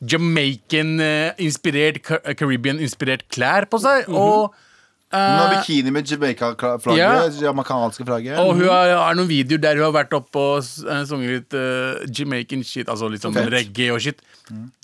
[0.00, 1.98] Jamaican-inspirert,
[2.38, 4.08] Caribbean-inspirert klær på seg.
[4.08, 4.54] Og
[5.08, 7.00] Hun har eh, bikini med Jamaica-flagget.
[7.00, 7.32] Yeah.
[7.42, 8.38] Jamaicanske flagget.
[8.42, 11.52] Og hun har, har noen videoer der hun har vært oppe og eh, sunget litt
[11.56, 11.60] uh,
[12.12, 12.88] Jamaican shit.
[12.92, 13.48] Altså litt sånn Fett.
[13.54, 14.18] reggae og shit.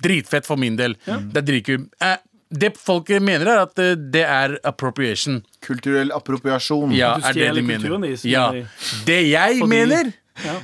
[0.02, 0.92] Dritfett for min del.
[1.04, 1.84] Det er dritkult.
[2.00, 2.16] Uh,
[2.54, 5.40] det folk mener, er at eh, det er appropriation.
[5.64, 6.92] Kulturell appropriasjon.
[6.94, 8.14] Ja, er det de mener.
[8.28, 8.44] Ja.
[9.06, 10.12] Det jeg Fordi- mener,
[10.42, 10.54] Ja.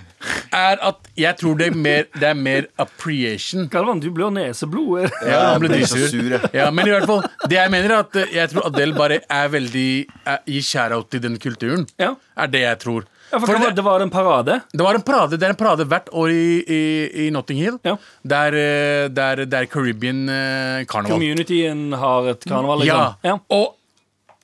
[0.52, 3.68] er at jeg tror det er mer, det er mer appreciation.
[3.70, 5.06] Galvan, du blør neseblod.
[5.22, 6.34] Ja, han ble dritsur.
[6.56, 9.20] Ja, men i hvert fall, det jeg mener er at eh, jeg tror Adele bare
[9.30, 9.86] er veldig
[10.26, 11.86] er, gir shout-out til den kulturen.
[12.02, 12.16] Ja.
[12.36, 13.06] Er det jeg tror.
[13.30, 14.60] Ja, for For det, var, det- var en parade.
[14.74, 16.80] Det var en parade, det er en parade hvert år i, i,
[17.26, 17.76] i Notting Hill.
[17.86, 17.94] Ja.
[18.26, 21.14] Der, eh, der, der Caribbean eh, karneval.
[21.14, 22.82] Communityen har et karneval.
[22.88, 22.96] Ja.
[23.14, 23.30] Liksom.
[23.30, 23.38] Ja.
[23.54, 23.76] Og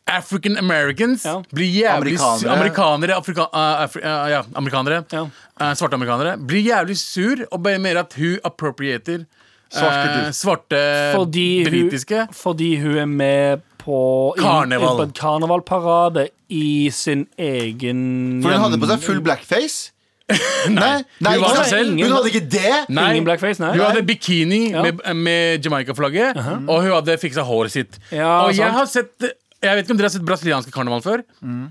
[0.06, 1.42] African Americans Ja.
[1.52, 2.52] blir jævlig Amerikanere.
[2.56, 3.14] Amerikanere.
[3.16, 5.04] Afrika, uh, Afri, uh, ja, amerikanere.
[5.12, 5.22] Ja.
[5.60, 6.36] Uh, svarte amerikanere.
[6.46, 9.24] Blir jævlig sur og bare mer at hun appropriater
[9.66, 10.78] Svart eh, svarte
[11.16, 12.28] Fordi hun, britiske.
[12.32, 15.00] fordi hun er med på Karneval.
[15.02, 19.90] en karnevalparade i sin egen For hun hadde på seg full blackface.
[20.70, 21.90] Nei, nei Hun var ikke seg.
[21.98, 22.72] Hun hadde ikke det!
[22.94, 23.08] Nei.
[23.14, 23.72] Ingen blackface, nei.
[23.74, 24.82] Hun hadde bikini Ja.
[24.86, 26.38] med, med Jamaica-flagget,
[26.68, 27.98] og hun hadde fiksa håret sitt.
[28.14, 29.32] Ja, og jeg har sett
[29.64, 31.22] Jeg vet ikke om dere har sett brasilianske karneval før?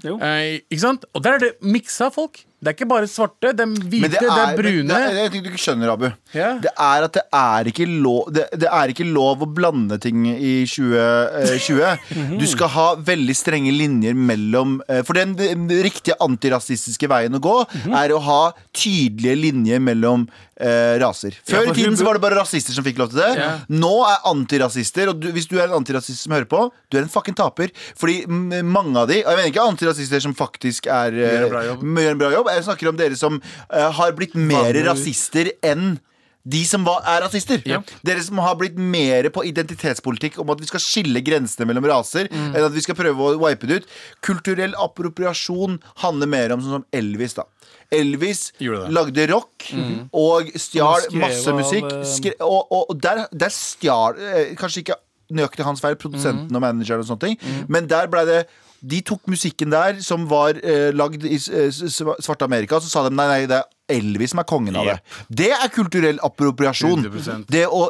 [0.05, 0.15] Jo.
[0.23, 1.05] Eh, ikke sant?
[1.13, 2.41] Og der er det miksa folk.
[2.65, 4.87] Det er ikke bare svarte, det er hvite, Men det er, brune.
[4.89, 6.07] Det er, jeg ting du ikke skjønner, Abu.
[6.33, 6.57] Yeah.
[6.63, 10.25] Det er at det er ikke lov det, det er ikke lov å blande ting
[10.33, 11.85] i 2020.
[12.15, 12.37] Mhm.
[12.39, 17.41] Du skal ha veldig strenge linjer mellom eh, For den, den riktige antirasistiske veien å
[17.43, 17.93] gå Mhm.
[17.97, 18.41] er å ha
[18.75, 20.25] tydelige linjer mellom
[20.59, 21.35] eh, raser.
[21.47, 23.29] Før i tiden så var det bare rasister som fikk lov til det.
[23.39, 23.49] Ja.
[23.69, 26.61] Nå er antirasister, og du, hvis du er en antirasist som hører på,
[26.91, 27.73] du er en fucking taper.
[27.99, 28.21] Fordi
[28.63, 31.63] mange av de og Jeg mener ikke antirasister som faktisk er eh, Gjør en bra
[31.69, 31.83] jobb.
[32.05, 32.51] gjør en bra jobb.
[32.55, 35.97] Jeg snakker om dere som eh, har blitt mer rasister enn
[36.45, 37.57] de som var, er rasister.
[37.65, 37.79] Ja.
[38.05, 42.27] Dere som har blitt mer på identitetspolitikk om at vi skal skille grensene mellom raser,
[42.29, 42.51] Mm.
[42.53, 43.87] enn at vi skal prøve å wipe det ut.
[44.21, 47.47] Kulturell appropriasjon handler mer om sånn som Elvis, da.
[47.93, 48.51] Elvis
[48.93, 49.71] lagde rock
[50.13, 51.89] og stjal masse musikk.
[51.91, 54.99] eh, Skre og, og, og der, der stjal eh, Kanskje ikke
[55.33, 57.37] nøyaktig hans feil, produsenten og manageren og sånne ting,
[57.67, 58.43] men der ble det
[58.85, 63.05] de tok musikken der, som var eh, lagd i eh, svarte Amerika, og så sa
[63.07, 64.95] de nei, nei, det er Elvis som er kongen av det.
[65.41, 67.03] Det er kulturell appropriasjon.
[67.05, 67.45] 100%.
[67.53, 67.83] Det å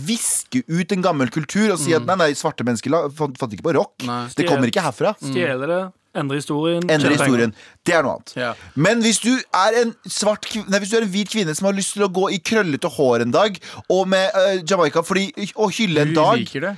[0.00, 3.66] viske ut en gammel kultur og si at nei, nei, svarte mennesker fant, fant ikke
[3.66, 3.92] på rock.
[4.08, 4.22] Nei.
[4.32, 5.12] Det kommer ikke herfra.
[5.20, 5.80] Stjele det,
[6.16, 6.88] endre historien.
[6.88, 7.52] Endre historien.
[7.84, 8.34] Det er noe annet.
[8.40, 8.52] Ja.
[8.72, 11.76] Men hvis du er en svart Nei, hvis du er en hvit kvinne som har
[11.76, 13.60] lyst til å gå i krøllete hår en dag,
[13.92, 16.76] og med uh, Jamaica fordi, og hylle en Du dag, liker det.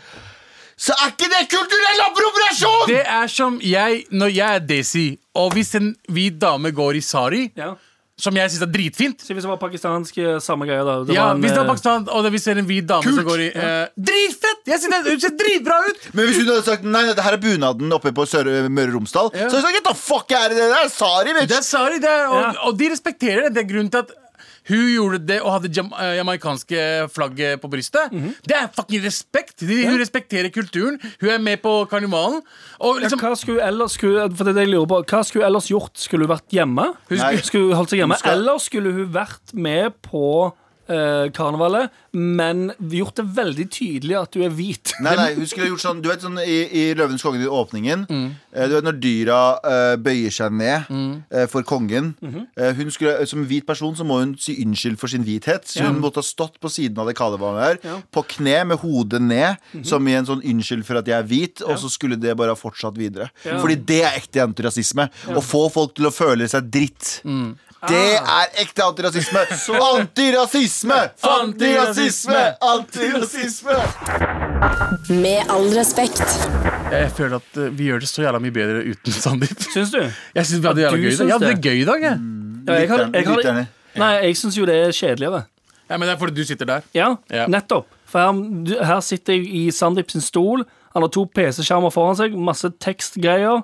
[0.77, 2.87] Så er ikke det kulturell appropriasjon!
[2.91, 7.01] Det er som jeg, når jeg er desi, og hvis en hvit dame går i
[7.01, 7.75] sari, Ja.
[8.19, 10.95] som jeg syns er dritfint Så hvis det var pakistansk, eh, samme greia, da.
[11.05, 12.69] Det ja, var en, Hvis det var eh, Pakistan, og det, hvis det er en
[12.69, 13.15] hvit dame Kult.
[13.19, 14.63] som går i eh, Dritfett!
[14.67, 16.07] Jeg synes det, Hun ser dritbra ut!
[16.15, 18.89] Men hvis hun hadde sagt nei, dette det her er bunaden oppe på Sør Møre
[18.89, 19.49] og Romsdal, Ja.
[19.49, 20.89] så hadde jeg sagt get the fuck er det der?
[20.93, 21.49] Sari, bitch!
[21.53, 22.53] Det er sari, det er, og, Ja.
[22.69, 23.55] og de respekterer det.
[23.57, 24.11] Det er grunnen til at
[24.69, 26.83] hun gjorde det og hadde jam eh, jamaicanske
[27.15, 28.13] flagget på brystet.
[28.13, 28.35] Mhm.
[28.47, 29.61] Det er fucking respekt.
[29.61, 30.99] De, hun respekterer kulturen.
[31.21, 32.43] Hun er med på karnivalen.
[32.81, 35.03] Og ja, liksom hva skulle hun ellers skulle, for det er det jeg lurer på
[35.07, 35.95] Hva skulle hun ellers gjort?
[36.01, 36.91] Skulle hun vært hjemme?
[37.09, 40.25] Hun Skulle, skulle hun holdt seg hjemme Eller skulle hun vært med på
[40.89, 44.93] eh, karnevalet, men gjort det veldig tydelig at du er hvit?
[45.05, 48.07] Nei, nei, hun skulle gjort sånn Du vet sånn i, i Løvens konge i åpningen
[48.09, 48.31] Mm.
[48.55, 50.87] eh, Du vet når dyra eh, bøyer seg ned
[51.31, 52.47] eh, for kongen Mhm.
[52.57, 55.85] eh, Hun skulle, Som hvit person så må hun si unnskyld for sin hvithet Så
[55.85, 57.97] hun måtte ha stått på siden av det karnevalet her Ja.
[57.99, 58.03] Mhm.
[58.13, 61.63] På kne med hodet ned Som i en sånn unnskyld for at jeg er hvit
[61.67, 63.59] Og så skulle det bare ha fortsatt videre Ja.
[63.61, 67.57] Fordi det er ekte antirasisme Å få folk til å føle seg dritt Mm.
[67.87, 68.43] Det Ah.
[68.43, 69.43] er ekte antirasisme
[69.77, 70.97] Antirasisme!
[71.23, 72.43] Antirasisme!
[72.65, 73.77] Antirasisme!
[75.21, 76.23] Med all respekt.
[76.91, 79.61] Jeg føler at eh, vi gjør det så jævla mye bedre uten Sandeep.
[79.75, 80.01] Syns du?
[80.01, 81.19] Jeg syns vi hadde jævla du gøy i dag.
[81.19, 81.65] syns Ja, det er det?
[81.67, 82.17] gøy i dag, jeg.
[82.67, 83.67] Ja, jeg har, jeg har, Lytterne.
[84.01, 85.43] nei, jeg syns jo det er kjedeligere.
[85.91, 86.81] Ja, men det er fordi du sitter der.
[86.97, 87.47] Ja, Ja.
[87.47, 87.87] nettopp.
[88.07, 88.33] For her,
[88.67, 90.65] du- her sitter jeg i Sandeep sin stol.
[90.95, 93.63] Han har to PC-skjermer foran seg, masse tekstgreier.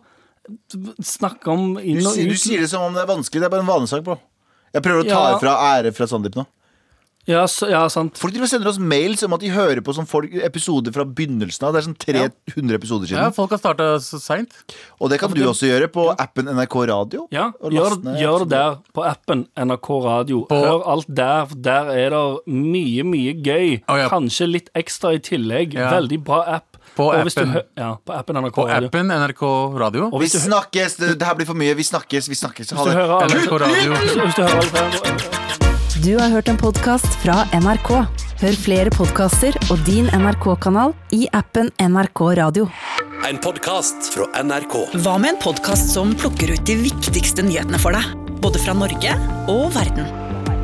[1.03, 2.29] Snakker om inn og ut.
[2.33, 3.41] du sier det som om det er vanskelig.
[3.43, 4.19] Det er bare en vanesak, bro.
[4.75, 5.39] Jeg prøver å ta Ja.
[5.39, 6.47] fra ære fra Sandeep nå.
[7.25, 8.17] Ja, så, ja, sant.
[8.19, 11.63] Folk driver sender oss mails om at de hører på sånn folk, episoder fra begynnelsen
[11.69, 11.73] av.
[11.73, 13.23] Det er sånn 300 episoder siden.
[13.23, 13.31] Ja.
[13.31, 14.51] Folk har starta så seint.
[15.01, 17.29] Og det kan du også gjøre på appen NRK Radio.
[17.31, 20.47] Ja, gjør, ned gjør det der på appen NRK Radio.
[20.51, 21.47] På- Hør alt der.
[21.55, 23.83] Der er det mye, mye gøy.
[23.89, 24.09] Oh, ja.
[24.09, 25.75] Kanskje litt ekstra i tillegg.
[25.75, 25.93] Ja.
[25.93, 26.72] Veldig bra app.
[26.97, 27.53] På Og du appen.
[27.57, 28.89] hø- ja, på appen NRK På Radio.
[28.89, 29.43] appen NRK
[29.81, 30.09] Radio.
[30.13, 30.97] Og Vi hvis du, snakkes!
[31.01, 31.75] Det, det her blir for mye.
[31.75, 32.73] Vi snakkes, vi snakkes.
[32.77, 33.37] Ha du det.
[33.37, 33.95] NRK Radio.
[33.95, 35.43] hvis du hører
[36.03, 37.91] Du har hørt en podkast fra NRK.
[38.43, 42.69] Hør flere podkaster og din NRK-kanal i appen NRK Radio.
[43.29, 44.75] En podkast fra NRK.
[45.05, 48.03] Hva med en podkast som plukker ut de viktigste nyhetene for deg?
[48.43, 49.15] Både fra Norge
[49.49, 50.11] og verden.